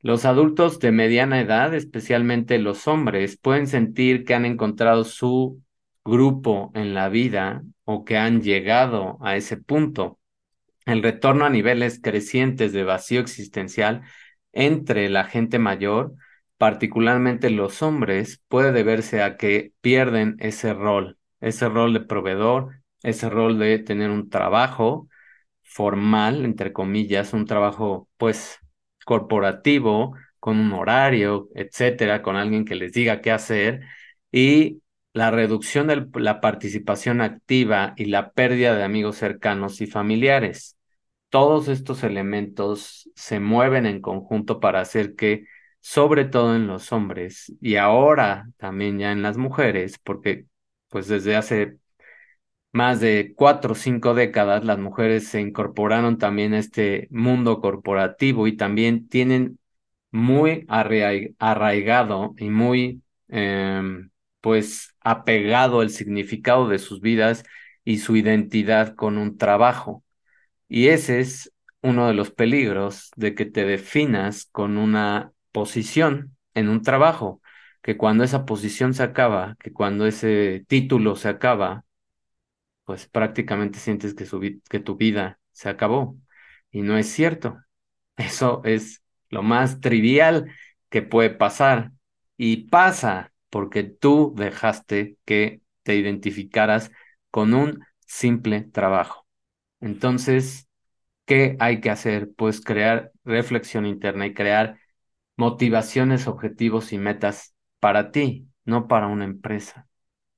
[0.06, 5.60] Los adultos de mediana edad, especialmente los hombres, pueden sentir que han encontrado su
[6.04, 10.20] grupo en la vida o que han llegado a ese punto.
[10.84, 14.02] El retorno a niveles crecientes de vacío existencial
[14.52, 16.14] entre la gente mayor,
[16.56, 23.28] particularmente los hombres, puede deberse a que pierden ese rol, ese rol de proveedor, ese
[23.28, 25.08] rol de tener un trabajo
[25.64, 28.60] formal, entre comillas, un trabajo pues
[29.06, 33.82] corporativo, con un horario, etcétera, con alguien que les diga qué hacer,
[34.32, 34.82] y
[35.14, 40.76] la reducción de la participación activa y la pérdida de amigos cercanos y familiares.
[41.30, 45.46] Todos estos elementos se mueven en conjunto para hacer que,
[45.80, 50.46] sobre todo en los hombres y ahora también ya en las mujeres, porque
[50.88, 51.78] pues desde hace
[52.76, 58.46] más de cuatro o cinco décadas, las mujeres se incorporaron también a este mundo corporativo
[58.46, 59.58] y también tienen
[60.12, 64.10] muy arraigado y muy, em,
[64.42, 67.44] pues, apegado el significado de sus vidas
[67.84, 70.04] y su identidad con un trabajo.
[70.68, 76.68] Y ese es uno de los peligros de que te definas con una posición en
[76.68, 77.40] un trabajo,
[77.82, 81.85] que cuando esa posición se acaba, que cuando ese título se acaba,
[82.86, 84.26] pues prácticamente sientes que,
[84.70, 86.18] que tu vida se acabó.
[86.72, 87.58] Y no es cierto.
[88.16, 90.52] Eso es lo más trivial
[90.90, 91.92] que puede pasar.
[92.38, 96.90] Y pasa porque tú dejaste que te identificaras
[97.32, 99.26] con un simple trabajo.
[99.80, 100.68] Entonces,
[101.26, 102.30] ¿qué hay que hacer?
[102.36, 104.78] Pues crear reflexión interna y crear
[105.36, 109.85] motivaciones, objetivos y metas para ti, no para una empresa.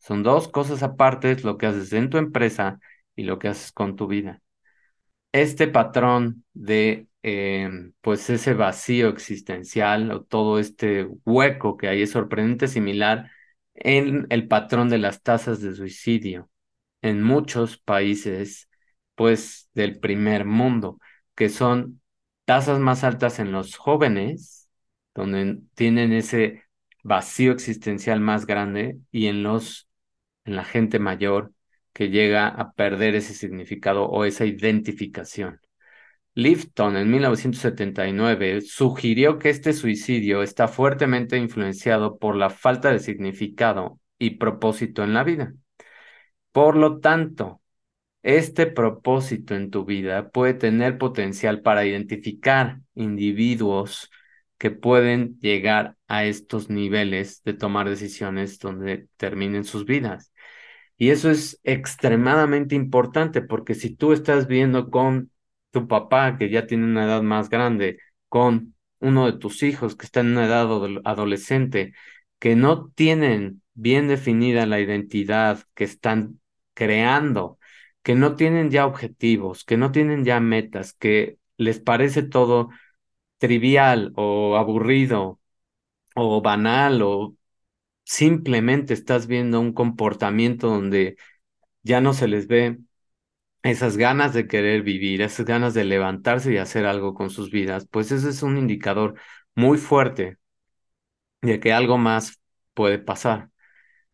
[0.08, 2.80] Son dos cosas aparte, lo que haces en tu empresa
[3.14, 4.40] y lo que haces con tu vida.
[5.32, 12.12] Este patrón de, em, pues, ese vacío existencial o todo este hueco que hay es
[12.12, 13.30] sorprendente similar
[13.74, 16.50] en el patrón de las tasas de suicidio
[17.02, 18.68] en muchos países,
[19.14, 20.98] pues, del primer mundo,
[21.34, 22.00] que son
[22.46, 24.70] tasas más altas en los jóvenes,
[25.14, 26.64] donde tienen ese
[27.04, 29.87] vacío existencial más grande, y en los
[30.48, 31.52] en la gente mayor
[31.92, 35.60] que llega a perder ese significado o esa identificación.
[36.34, 44.00] Lifton en 1979 sugirió que este suicidio está fuertemente influenciado por la falta de significado
[44.18, 45.54] y propósito en la vida.
[46.52, 47.60] Por lo tanto,
[48.22, 54.10] este propósito en tu vida puede tener potencial para identificar individuos
[54.58, 60.32] que pueden llegar a estos niveles de tomar decisiones donde terminen sus vidas.
[60.98, 65.30] Y eso es extremadamente importante porque si tú estás viendo con
[65.70, 70.06] tu papá que ya tiene una edad más grande, con uno de tus hijos que
[70.06, 70.68] está en una edad
[71.04, 71.94] adolescente,
[72.40, 76.40] que no tienen bien definida la identidad que están
[76.74, 77.58] creando,
[78.02, 82.70] que no tienen ya objetivos, que no tienen ya metas, que les parece todo
[83.38, 85.40] trivial o aburrido
[86.14, 87.36] o banal o
[88.08, 91.16] simplemente estás viendo un comportamiento donde
[91.82, 92.78] ya no se les ve
[93.62, 97.86] esas ganas de querer vivir, esas ganas de levantarse y hacer algo con sus vidas,
[97.90, 99.14] pues ese es un indicador
[99.54, 100.38] muy fuerte
[101.42, 102.40] de que algo más
[102.74, 103.50] puede pasar.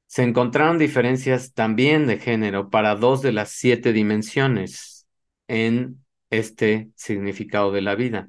[0.07, 5.07] se encontraron diferencias también de género para dos de las siete dimensiones
[5.49, 8.29] en este significado de la vida.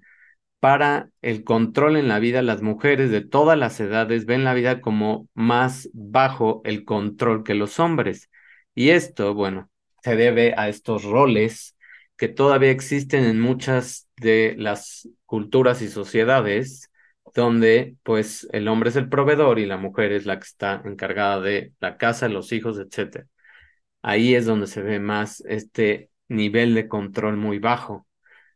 [0.65, 4.81] Para el control en la vida, las mujeres de todas las edades ven la vida
[4.81, 8.31] como más bajo el control que los hombres.
[8.73, 9.69] Y esto, bueno,
[10.01, 11.77] se debe a estos roles
[12.17, 16.89] que todavía existen en muchas de las culturas y sociedades
[17.35, 21.41] donde pues el hombre es el proveedor y la mujer es la que está encargada
[21.41, 23.27] de la casa, los hijos, etc.
[24.01, 28.07] Ahí es donde se ve más este nivel de control muy bajo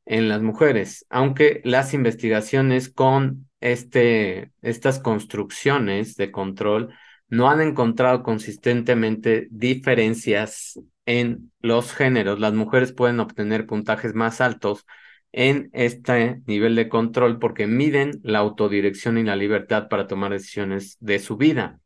[0.10, 6.95] en las mujeres, aunque las investigaciones con este, estas construcciones de control
[7.30, 12.39] no han encontrado consistentemente diferencias en los géneros.
[12.39, 14.88] Las mujeres pueden obtener puntajes más altos
[15.32, 20.97] en este nivel de control porque miden la autodirección y la libertad para tomar decisiones
[20.99, 21.80] de su vida.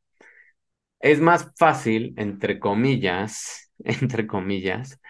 [1.02, 5.02] Es más fácil, entre comillas, entre comillas,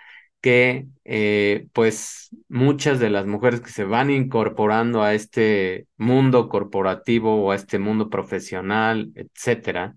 [0.43, 7.43] que eh, pues muchas de las mujeres que se van incorporando a este mundo corporativo
[7.45, 9.95] o a este mundo profesional, etcétera,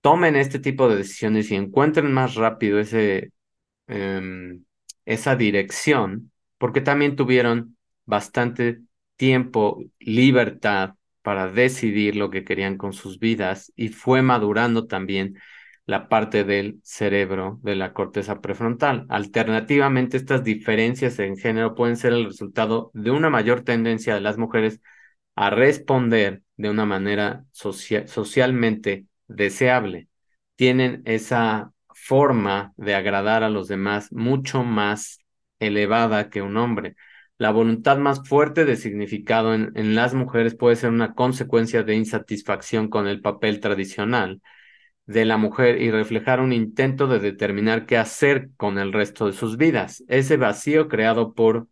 [0.00, 3.30] tomen este tipo de decisiones y encuentren más rápido ese,
[3.88, 4.64] em,
[5.04, 8.82] esa dirección porque también tuvieron bastante
[9.16, 15.38] tiempo, libertad para decidir lo que querían con sus vidas y fue madurando también
[15.86, 19.06] la parte del cerebro de la corteza prefrontal.
[19.08, 24.38] Alternativamente, estas diferencias en género pueden ser el resultado de una mayor tendencia de las
[24.38, 24.80] mujeres
[25.34, 30.08] a responder de una manera socialmente deseable.
[30.56, 35.18] Tienen esa forma de agradar a los demás mucho más
[35.58, 36.96] elevada que un hombre.
[37.38, 41.94] La voluntad más fuerte de significado en, en, las mujeres puede ser una consecuencia de
[41.96, 44.40] insatisfacción con el papel tradicional
[45.06, 49.32] de la mujer y reflejar un intento de determinar qué hacer con el resto de
[49.32, 50.04] sus vidas.
[50.08, 51.68] Ese vacío creado por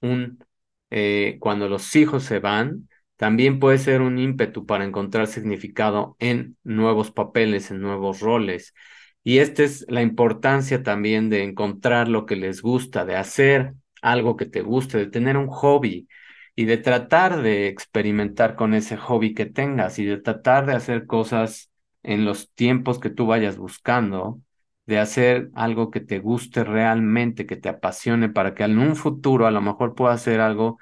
[0.00, 0.44] un,
[0.90, 6.56] eh, cuando los hijos se van, también puede ser un ímpetu para encontrar significado en
[6.64, 8.74] nuevos papeles, en nuevos roles.
[9.22, 14.36] Y esta es la importancia también de encontrar lo que les gusta, de hacer algo
[14.36, 16.08] que te guste, de tener un hobby
[16.54, 21.06] y de tratar de experimentar con ese hobby que tengas y de tratar de hacer
[21.06, 21.70] cosas
[22.04, 24.40] en los tiempos que tú vayas buscando,
[24.86, 29.46] de hacer algo que te guste realmente, que te apasione, para que en un futuro
[29.46, 30.78] a lo mejor puedas hacer algo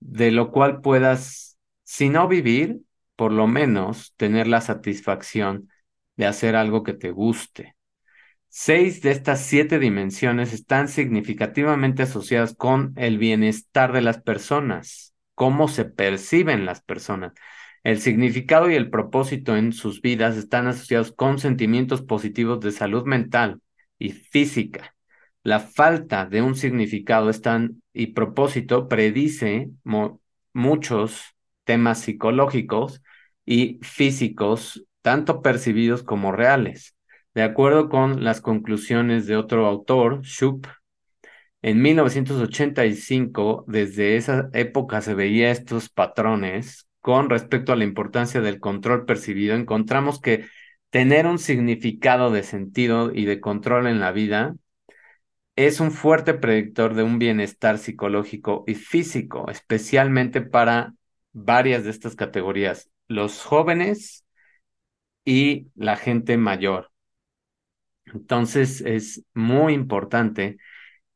[0.00, 2.80] de lo cual puedas, si no vivir,
[3.16, 5.68] por lo menos tener la satisfacción
[6.16, 7.76] de hacer algo que te guste.
[8.48, 15.68] Seis de estas siete dimensiones están significativamente asociadas con el bienestar de las personas, cómo
[15.68, 17.32] se perciben las personas.
[17.82, 23.04] El significado y el propósito en sus vidas están asociados con sentimientos positivos de salud
[23.06, 23.60] mental
[23.98, 24.94] y física.
[25.42, 29.70] La falta de un significado están, y propósito predice
[30.52, 31.22] muchos
[31.64, 33.02] temas psicológicos
[33.46, 36.96] y físicos tanto percibidos como reales.
[37.34, 40.66] De acuerdo con las conclusiones de otro autor, Shoup,
[41.62, 48.60] en 1985, desde esa época se veía estos patrones con respecto a la importancia del
[48.60, 49.54] control percibido.
[49.56, 50.46] Encontramos que
[50.90, 54.54] tener un significado de sentido y de control en la vida
[55.56, 60.94] es un fuerte predictor de un bienestar psicológico y físico, especialmente para
[61.32, 62.90] varias de estas categorías.
[63.08, 64.24] Los jóvenes,
[65.24, 66.90] y la gente mayor.
[68.06, 70.58] Entonces es muy importante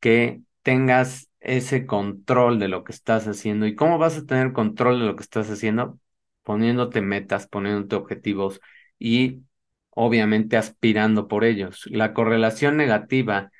[0.00, 3.66] que tengas ese control de lo que estás haciendo.
[3.66, 5.98] ¿Y cómo vas a tener control de lo que estás haciendo?
[6.42, 8.60] Poniéndote metas, poniéndote objetivos
[8.98, 9.42] y
[9.90, 11.84] obviamente aspirando por ellos.
[11.90, 13.50] La correlación negativa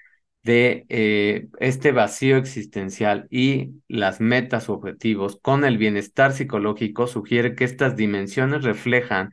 [0.43, 7.55] de eh, este vacío existencial y las metas o objetivos con el bienestar psicológico sugiere
[7.55, 9.32] que estas dimensiones reflejan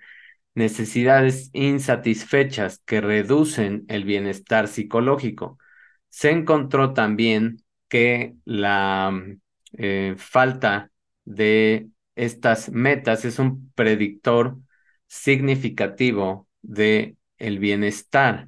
[0.56, 5.58] necesidades insatisfechas que reducen el bienestar psicológico.
[6.10, 7.58] Se encontró también
[7.92, 9.14] que la
[9.74, 10.92] eh, falta
[11.26, 14.58] de estas metas es un predictor
[15.08, 18.48] significativo de el bienestar,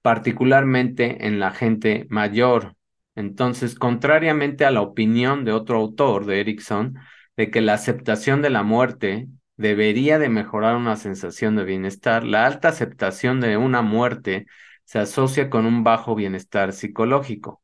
[0.00, 2.76] particularmente en la gente mayor.
[3.16, 6.94] Entonces, contrariamente a la opinión de otro autor, de Erickson,
[7.36, 9.26] de que la aceptación de la muerte
[9.56, 14.46] debería de mejorar una sensación de bienestar, la alta aceptación de una muerte
[14.84, 17.60] se asocia con un bajo bienestar psicológico.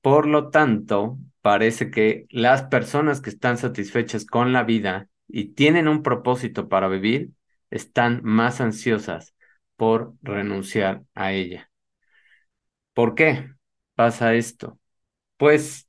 [0.00, 5.88] Por lo tanto, parece que las personas que están satisfechas con la vida y tienen
[5.88, 7.30] un propósito para vivir,
[7.70, 9.34] están más ansiosas
[9.76, 11.70] por renunciar a ella.
[12.94, 13.50] ¿Por qué
[13.94, 14.78] pasa esto?
[15.36, 15.88] Pues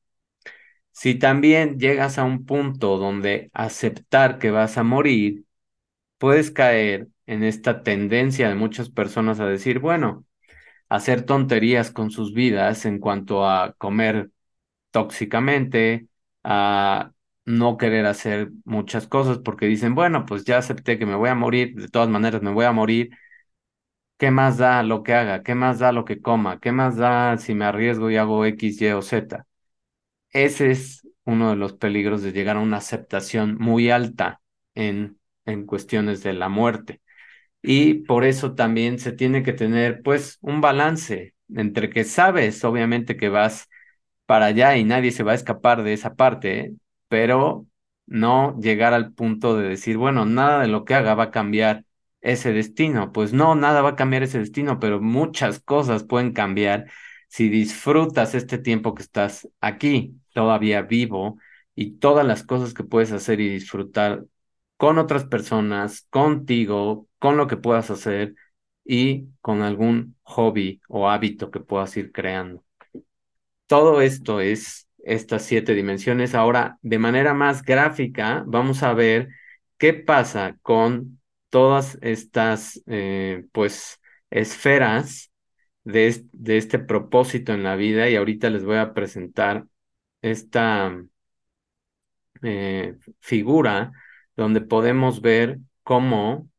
[0.91, 5.45] si también llegas a un punto donde aceptar que vas a morir,
[6.19, 10.25] puedes caer en esta tendencia de muchas personas a decir, bueno,
[10.89, 14.31] hacer tonterías con sus vidas en cuanto a comer
[14.91, 16.07] tóxicamente,
[16.43, 17.11] a
[17.45, 21.35] no querer hacer muchas cosas porque dicen, bueno, pues ya acepté que me voy a
[21.35, 23.11] morir, de todas maneras me voy a morir.
[24.17, 25.43] ¿Qué más da lo que haga?
[25.43, 26.59] ¿Qué más da lo que coma?
[26.59, 29.45] ¿Qué más da si me arriesgo y hago X, Y o Z?
[30.31, 34.41] Ese es uno de los peligros de llegar a una aceptación muy alta
[34.75, 37.01] en, en cuestiones de la muerte.
[37.61, 43.17] Y por eso también se tiene que tener pues un balance entre que sabes obviamente
[43.17, 43.67] que vas
[44.25, 46.73] para allá y nadie se va a escapar de esa parte,
[47.07, 47.67] pero
[48.05, 51.85] no llegar al punto de decir, bueno, nada de lo que haga va a cambiar
[52.21, 53.11] ese destino.
[53.11, 56.85] Pues no, nada va a cambiar ese destino, pero muchas cosas pueden cambiar
[57.27, 61.37] si disfrutas este tiempo que estás aquí, todavía vivo,
[61.75, 64.25] y todas las cosas que puedes hacer y disfrutar
[64.79, 68.35] con otras personas, contigo, con lo que puedas hacer
[68.85, 72.63] y con algún hobby o hábito que puedas ir creando.
[73.67, 76.33] Todo esto es estas siete dimensiones.
[76.33, 79.27] Ahora, de manera más gráfica, vamos a ver
[79.77, 81.19] qué pasa con
[81.49, 83.99] todas estas, eh, pues,
[84.29, 85.29] esferas
[85.83, 86.23] de,
[86.57, 89.65] este propósito en la vida y ahorita les voy a presentar
[90.21, 90.95] esta
[92.43, 93.91] eh, figura
[94.39, 96.49] donde podemos ver cómo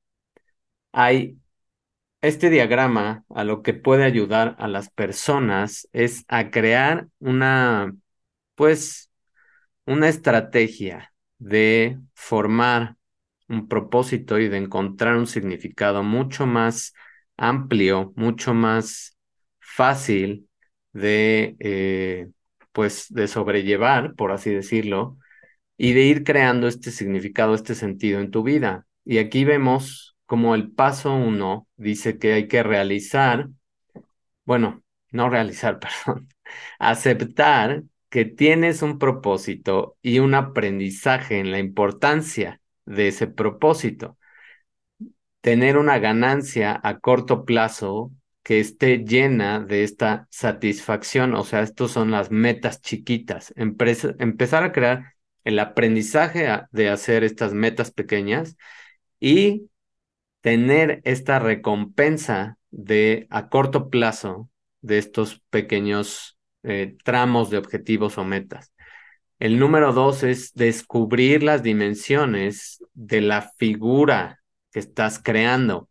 [0.93, 1.39] hay
[2.21, 7.95] este diagrama a lo que puede ayudar a las personas es a crear una
[8.55, 9.11] pues
[9.87, 12.97] una estrategia de formar
[13.49, 16.95] un propósito y de encontrar un significado mucho más
[17.37, 19.19] amplio, mucho más
[19.61, 20.49] fácil
[20.93, 22.29] de, eh,
[22.73, 25.19] pues, de sobrellevar, por así decirlo,
[25.83, 28.87] y de ir creando este significado, este sentido en tu vida.
[29.03, 33.49] Y aquí vemos como el paso uno dice que hay que realizar,
[34.45, 36.29] bueno, no realizar, perdón,
[36.79, 44.19] aceptar que tienes un propósito y un aprendizaje en la importancia de ese propósito.
[45.41, 48.13] Tener una ganancia a corto plazo
[48.43, 53.55] que esté llena de esta satisfacción, o sea, estos son las metas chiquitas.
[53.57, 55.15] empezar a crear
[55.45, 58.57] el aprendizaje de hacer estas metas pequeñas
[59.19, 59.71] y
[60.41, 64.49] tener esta recompensa de a corto plazo
[64.81, 68.73] de estos pequeños eh, tramos de objetivos o metas.
[69.39, 75.89] El número dos es descubrir las dimensiones de la figura que estás creando.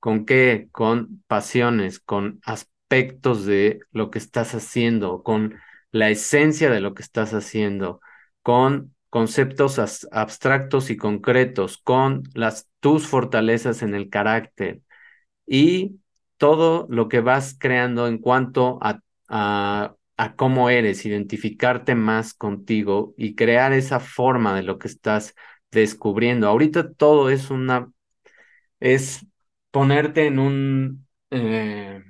[0.00, 0.68] ¿Con qué?
[0.72, 5.56] Con pasiones, con aspectos de lo que estás haciendo, con
[5.90, 8.00] la esencia de lo que estás haciendo,
[8.48, 9.78] con conceptos
[10.10, 14.80] abstractos y concretos, con las, tus fortalezas en el carácter
[15.46, 16.00] y
[16.38, 19.02] todo lo que vas creando en cuanto a,
[20.36, 25.34] cómo eres, identificarte más contigo y crear esa forma de lo que estás
[25.70, 26.48] descubriendo.
[26.48, 27.92] Ahorita todo es una,
[28.80, 29.26] es
[29.70, 32.02] ponerte en un, eh,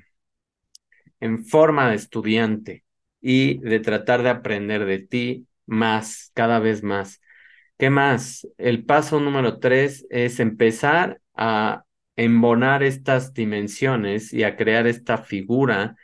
[1.19, 2.85] en forma de estudiante
[3.21, 7.21] y de tratar de aprender de ti más, cada vez más.
[7.79, 8.47] ¿Qué más?
[8.59, 11.85] El paso número tres es empezar a
[12.17, 15.97] embonar estas dimensiones y a crear esta figura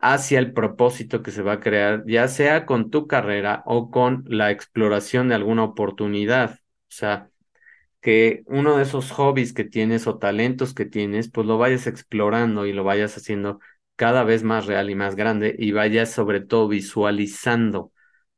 [0.00, 4.24] hacia el propósito que se va a crear, ya sea con tu carrera o con
[4.26, 6.54] la exploración de alguna oportunidad.
[6.54, 6.58] O
[6.88, 7.30] sea,
[8.00, 12.66] que uno de esos hobbies que tienes o talentos que tienes, pues lo vayas explorando
[12.66, 13.60] y lo vayas haciendo
[13.96, 17.91] cada vez más real y más grande y vayas sobre todo visualizando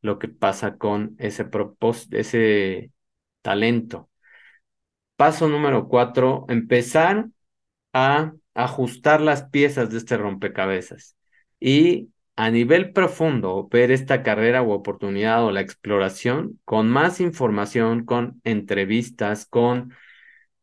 [0.05, 2.93] lo que pasa con ese propósito, ese
[3.43, 4.11] talento.
[5.17, 7.29] Paso número cuatro, empezar
[7.95, 11.17] a ajustar las piezas de este rompecabezas
[11.59, 18.05] y a nivel profundo ver esta carrera o oportunidad o la exploración con más información,
[18.05, 19.95] con entrevistas, con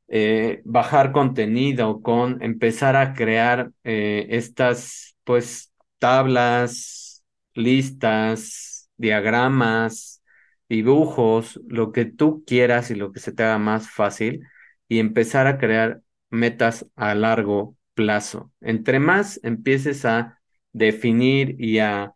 [0.08, 7.24] eh, bajar contenido, con empezar a crear eh, estas pues tablas,
[7.56, 8.71] listas,
[9.02, 10.24] diagramas,
[10.70, 14.48] dibujos, lo que tú quieras y lo que se te haga más fácil
[14.88, 18.52] y empezar a crear metas a largo plazo.
[18.62, 20.40] Entre más empieces a
[20.74, 22.16] definir y a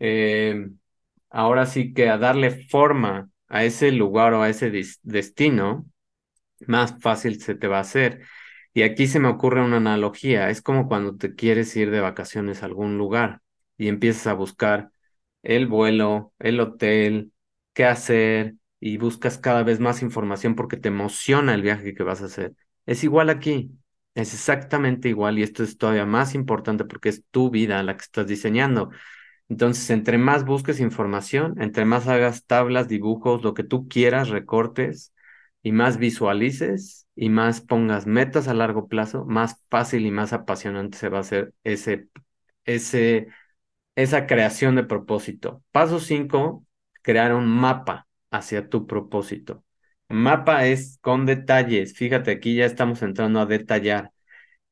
[0.00, 0.70] eh,
[1.30, 4.70] ahora sí que a darle forma a ese lugar o a ese
[5.02, 5.86] destino,
[6.66, 8.22] más fácil se te va a hacer.
[8.74, 10.50] Y aquí se me ocurre una analogía.
[10.50, 13.40] Es como cuando te quieres ir de vacaciones a algún lugar
[13.76, 14.90] y empiezas a buscar
[15.42, 17.32] el vuelo, el hotel,
[17.72, 22.22] qué hacer y buscas cada vez más información porque te emociona el viaje que vas
[22.22, 22.54] a hacer.
[22.86, 23.70] Es igual aquí,
[24.14, 28.02] es exactamente igual y esto es todavía más importante porque es tu vida la que
[28.02, 28.90] estás diseñando.
[29.48, 35.14] Entonces, entre más busques información, entre más hagas tablas, dibujos, lo que tú quieras, recortes
[35.62, 40.98] y más visualices y más pongas metas a largo plazo, más fácil y más apasionante
[40.98, 42.08] se va a hacer ese,
[42.64, 43.28] ese,
[44.02, 45.62] esa creación de propósito.
[45.72, 46.64] Paso 5,
[47.02, 49.64] crear un mapa hacia tu propósito.
[50.08, 51.94] Mapa es con detalles.
[51.94, 54.12] Fíjate, aquí ya estamos entrando a detallar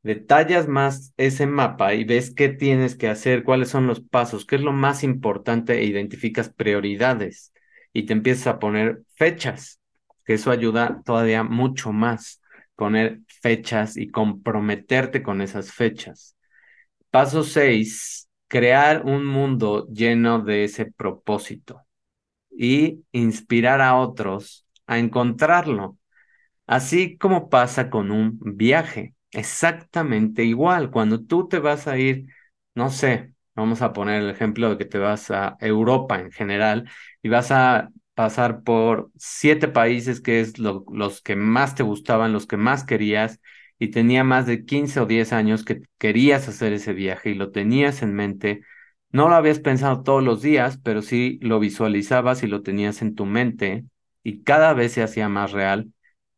[0.07, 4.55] detallas más ese mapa y ves qué tienes que hacer, cuáles son los pasos, qué
[4.57, 7.53] es lo más importante e identificas prioridades
[7.93, 9.81] y te empiezas a poner fechas,
[10.25, 12.41] que eso ayuda todavía mucho más,
[12.77, 16.37] poner fechas y comprometerte con esas fechas.
[17.11, 21.87] Paso 6, crear un mundo lleno de ese propósito
[22.51, 25.99] y inspirar a otros a encontrarlo,
[26.67, 30.91] así como pasa con un viaje exactamente igual.
[30.91, 32.27] Cuando tú te vas a ir,
[32.75, 36.89] no sé, vamos a poner el ejemplo de que te vas a Europa en general
[37.23, 42.47] y vas a pasar por siete países que es los que más te gustaban, los
[42.47, 43.41] que más querías
[43.79, 47.51] y tenía más de 15 o 10 años que querías hacer ese viaje y lo
[47.51, 48.63] tenías en mente.
[49.11, 53.15] No lo habías pensado todos los días, pero sí lo visualizabas y lo tenías en
[53.15, 53.85] tu mente
[54.23, 55.93] y cada vez se hacía más real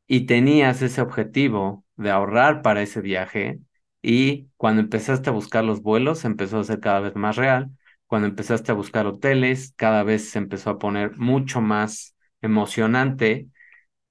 [0.06, 3.60] y tenías ese objetivo de ahorrar para ese viaje
[4.02, 7.70] y cuando empezaste a buscar los vuelos empezó a ser cada vez más real,
[8.06, 13.48] cuando empezaste a buscar hoteles cada vez se empezó a poner mucho más emocionante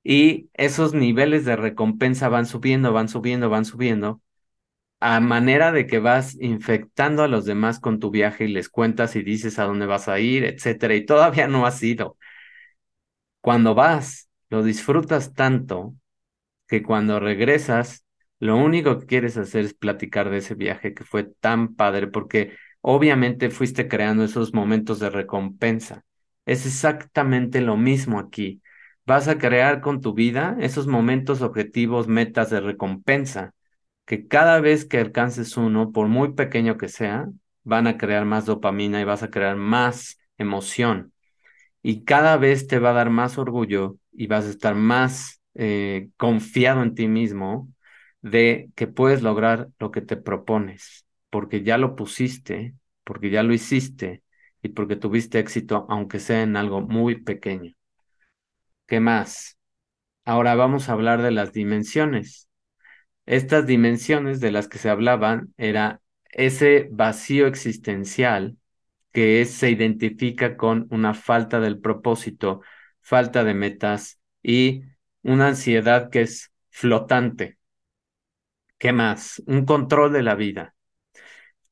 [0.10, 4.22] y esos niveles de recompensa van subiendo, van subiendo, van subiendo
[5.01, 9.16] a manera de que vas infectando a los demás con tu viaje y les cuentas
[9.16, 12.18] y dices a dónde vas a ir, etcétera, y todavía no has ido.
[13.41, 15.95] Cuando vas, lo disfrutas tanto
[16.68, 18.05] que cuando regresas,
[18.39, 22.53] lo único que quieres hacer es platicar de ese viaje que fue tan padre, porque
[22.82, 26.05] obviamente fuiste creando esos momentos de recompensa.
[26.45, 28.62] Es exactamente lo mismo aquí.
[29.08, 33.53] Vas a crear con tu vida esos momentos, objetivos, metas de recompensa,
[34.05, 37.30] que cada vez que alcances uno, por muy pequeño que sea,
[37.64, 41.14] van a crear más dopamina y vas a crear más emoción.
[41.84, 46.10] Y cada vez te va a dar más orgullo y vas a estar más eh,
[46.18, 47.70] confiado en ti mismo
[48.22, 53.53] de que puedes lograr lo que te propones, porque ya lo pusiste, porque ya lo
[53.53, 54.24] hiciste
[54.64, 57.76] y porque tuviste éxito, aunque sea en algo muy pequeño.
[58.88, 59.58] ¿Qué más?
[60.26, 62.50] Ahora vamos a hablar de las dimensiones.
[63.26, 68.58] Estas dimensiones de las que se hablaban era ese vacío existencial
[69.14, 72.62] que se identifica con una falta del propósito,
[73.02, 74.84] falta de metas y
[75.24, 77.58] una ansiedad que es flotante.
[78.80, 79.42] ¿Qué más?
[79.46, 80.76] Un control de la vida.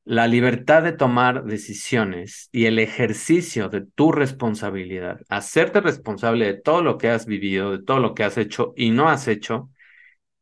[0.06, 6.80] La libertad de tomar decisiones y el ejercicio de tu responsabilidad, hacerte responsable de todo
[6.80, 9.68] lo que has vivido, de todo lo que has hecho y no has hecho,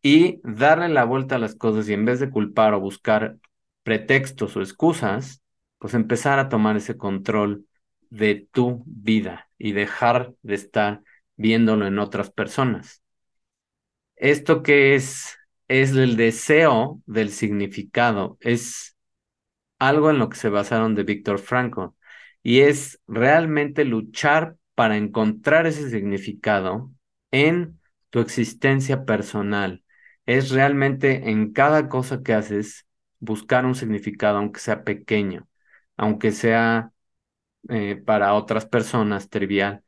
[0.02, 3.38] y darle la vuelta a las cosas y en vez de culpar o buscar
[3.84, 5.42] pretextos o excusas,
[5.78, 7.64] pues empezar a tomar ese control
[8.10, 11.00] de tu vida y dejar de estar
[11.36, 13.02] viéndolo en otras personas.
[14.16, 15.38] Esto que es,
[15.68, 18.93] es el deseo del significado, es
[19.78, 21.96] algo en lo que se basaron de Víctor Franco
[22.42, 26.92] y es realmente luchar para encontrar ese significado
[27.30, 29.84] en tu existencia personal.
[30.26, 32.86] Es realmente en cada cosa que haces
[33.20, 35.48] buscar un significado, aunque sea pequeño,
[35.96, 36.92] aunque sea
[37.68, 39.84] eh, para otras personas trivial.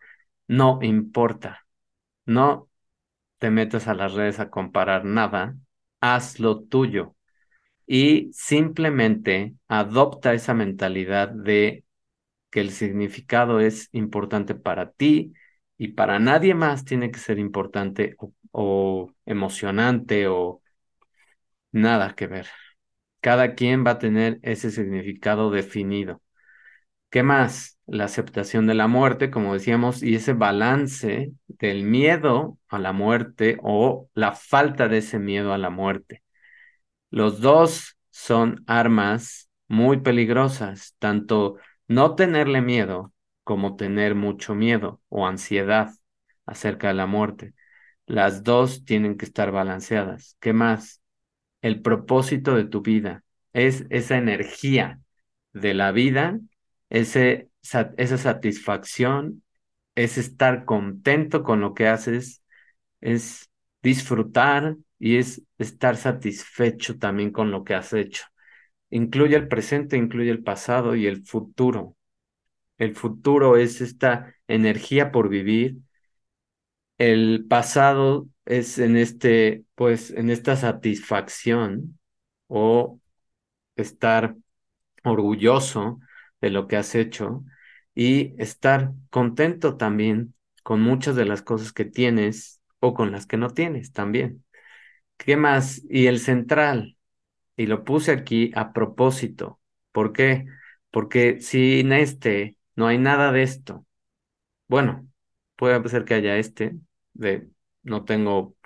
[0.49, 1.66] No importa.
[2.26, 2.68] No
[3.39, 5.57] te metas a las redes a comparar nada,
[6.01, 7.15] haz lo tuyo
[7.87, 11.84] y simplemente adopta esa mentalidad de
[12.51, 15.34] que el significado es importante para ti
[15.78, 18.16] y para nadie más tiene que ser importante
[18.53, 20.62] o, emocionante o
[21.72, 22.47] nada que ver.
[23.20, 26.22] Cada quien va a tener ese significado definido.
[27.11, 27.78] ¿Qué más?
[27.87, 33.59] La aceptación de la muerte, como decíamos, y ese balance del miedo a la muerte
[33.62, 36.22] o la falta de ese miedo a la muerte.
[37.16, 41.56] Los dos son armas muy peligrosas, tanto
[41.88, 45.90] no tenerle miedo como tener mucho miedo o ansiedad
[46.44, 47.54] acerca de la muerte.
[48.04, 50.36] Las dos tienen que estar balanceadas.
[50.40, 51.00] ¿Qué más?
[51.62, 55.00] el propósito de tu vida, es esa energía
[55.52, 56.38] de la vida,
[56.90, 57.50] ese,
[57.96, 59.42] esa satisfacción,
[59.94, 62.42] es estar contento con lo que haces,
[63.00, 63.50] es
[63.82, 68.24] disfrutar y es estar satisfecho también con lo que has hecho.
[68.90, 71.97] Incluye el presente, incluye el pasado y el futuro.
[72.78, 75.78] El futuro es esta energía por vivir.
[76.99, 81.99] El pasado es en este, pues, en esta satisfacción
[82.49, 83.01] o
[83.76, 84.36] estar
[85.05, 86.01] orgulloso
[86.42, 87.44] de lo que has hecho
[87.97, 90.34] y estar contento también
[90.64, 94.45] con muchas de las cosas que tienes o con las que no tienes también.
[95.16, 95.82] ¿Qué más?
[95.88, 96.96] Y el central,
[97.56, 99.60] y lo puse aquí a propósito.
[99.92, 100.46] ¿Por qué?
[100.92, 103.86] Porque sin este no hay nada de esto.
[104.68, 105.08] Bueno,
[105.56, 106.76] puede ser que haya este,
[107.14, 107.48] de
[107.84, 108.56] no tengo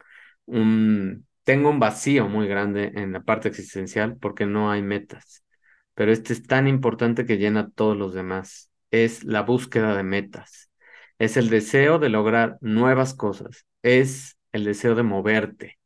[0.47, 5.45] un, tengo un vacío muy grande en la parte existencial porque no hay metas.
[5.95, 8.71] Pero este es tan importante que llena todos los demás.
[8.93, 10.71] Es la búsqueda de metas.
[11.19, 13.67] Es el deseo de lograr nuevas cosas.
[13.83, 15.80] Es el deseo de moverte,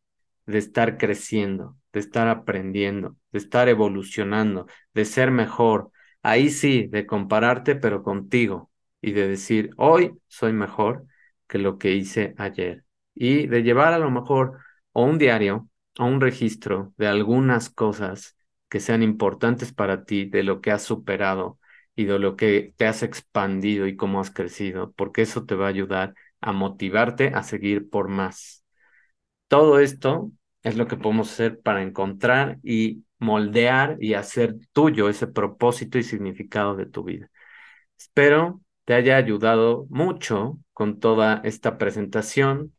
[0.46, 5.90] de estar creciendo, de estar aprendiendo, de estar evolucionando, de ser mejor.
[6.22, 8.70] Ahí sí, de compararte, pero contigo
[9.00, 11.06] y de decir, hoy soy mejor
[11.46, 12.84] que lo que hice ayer.
[13.14, 14.58] Y de llevar a lo mejor
[14.92, 15.68] un diario
[15.98, 18.36] o un registro de algunas cosas
[18.68, 21.58] que sean importantes para ti, de lo que has superado
[21.94, 25.66] y de lo que te has expandido y cómo has crecido, porque eso te va
[25.66, 28.63] a ayudar a motivarte a seguir por más.
[29.54, 30.32] Todo esto
[30.64, 36.02] es lo que podemos hacer para encontrar y moldear y hacer tuyo ese propósito y
[36.02, 37.30] significado de tu vida.
[37.96, 42.74] Espero te haya ayudado mucho con toda esta presentación,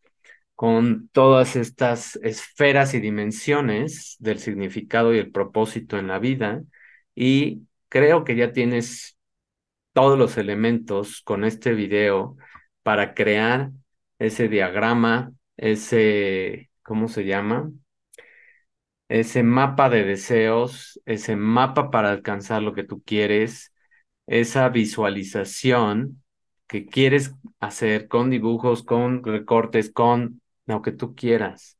[0.53, 6.61] con todas estas esferas y dimensiones del significado y el propósito en la vida.
[7.15, 9.17] Y creo que ya tienes
[9.93, 12.35] todos los elementos con este video
[12.83, 13.71] para crear
[14.19, 17.71] ese diagrama ese, ¿cómo se llama?
[19.07, 23.71] Ese mapa de deseos, ese mapa para alcanzar lo que tú quieres,
[24.27, 26.23] esa visualización
[26.67, 31.77] que quieres hacer con dibujos, con recortes, con lo que tú quieras,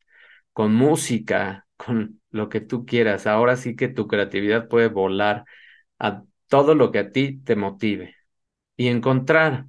[0.53, 3.25] con música, con lo que tú quieras.
[3.27, 5.45] Ahora sí que tu creatividad puede volar
[5.99, 8.15] a todo lo que a ti te motive
[8.77, 9.67] y encontrar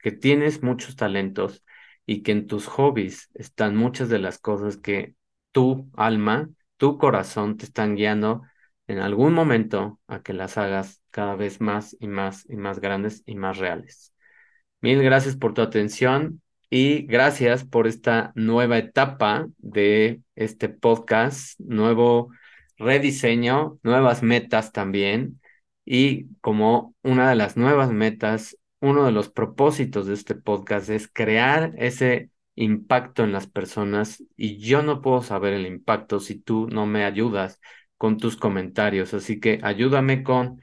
[0.00, 1.64] que tienes muchos talentos
[2.06, 5.14] y que en tus hobbies están muchas de las cosas que
[5.52, 8.42] tu alma, tu corazón te están guiando
[8.86, 13.22] en algún momento a que las hagas cada vez más y más y más grandes
[13.26, 14.12] y más reales.
[14.80, 22.30] Mil gracias por tu atención y gracias por esta nueva etapa de este podcast, nuevo
[22.76, 25.40] rediseño, nuevas metas también.
[25.84, 31.08] Y como una de las nuevas metas uno de los propósitos de este podcast es
[31.12, 36.68] crear ese impacto en las personas y yo no puedo saber el impacto si tú
[36.68, 37.60] no me ayudas
[37.96, 39.14] con tus comentarios.
[39.14, 40.62] Así que ayúdame con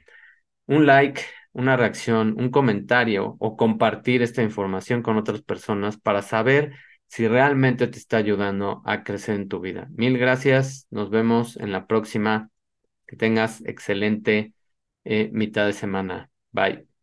[0.66, 6.74] un like, una reacción, un comentario o compartir esta información con otras personas para saber
[7.06, 9.88] si realmente te está ayudando a crecer en tu vida.
[9.92, 10.86] Mil gracias.
[10.90, 12.50] Nos vemos en la próxima.
[13.06, 14.54] Que tengas excelente
[15.04, 16.30] eh, mitad de semana.
[16.52, 16.93] Bye.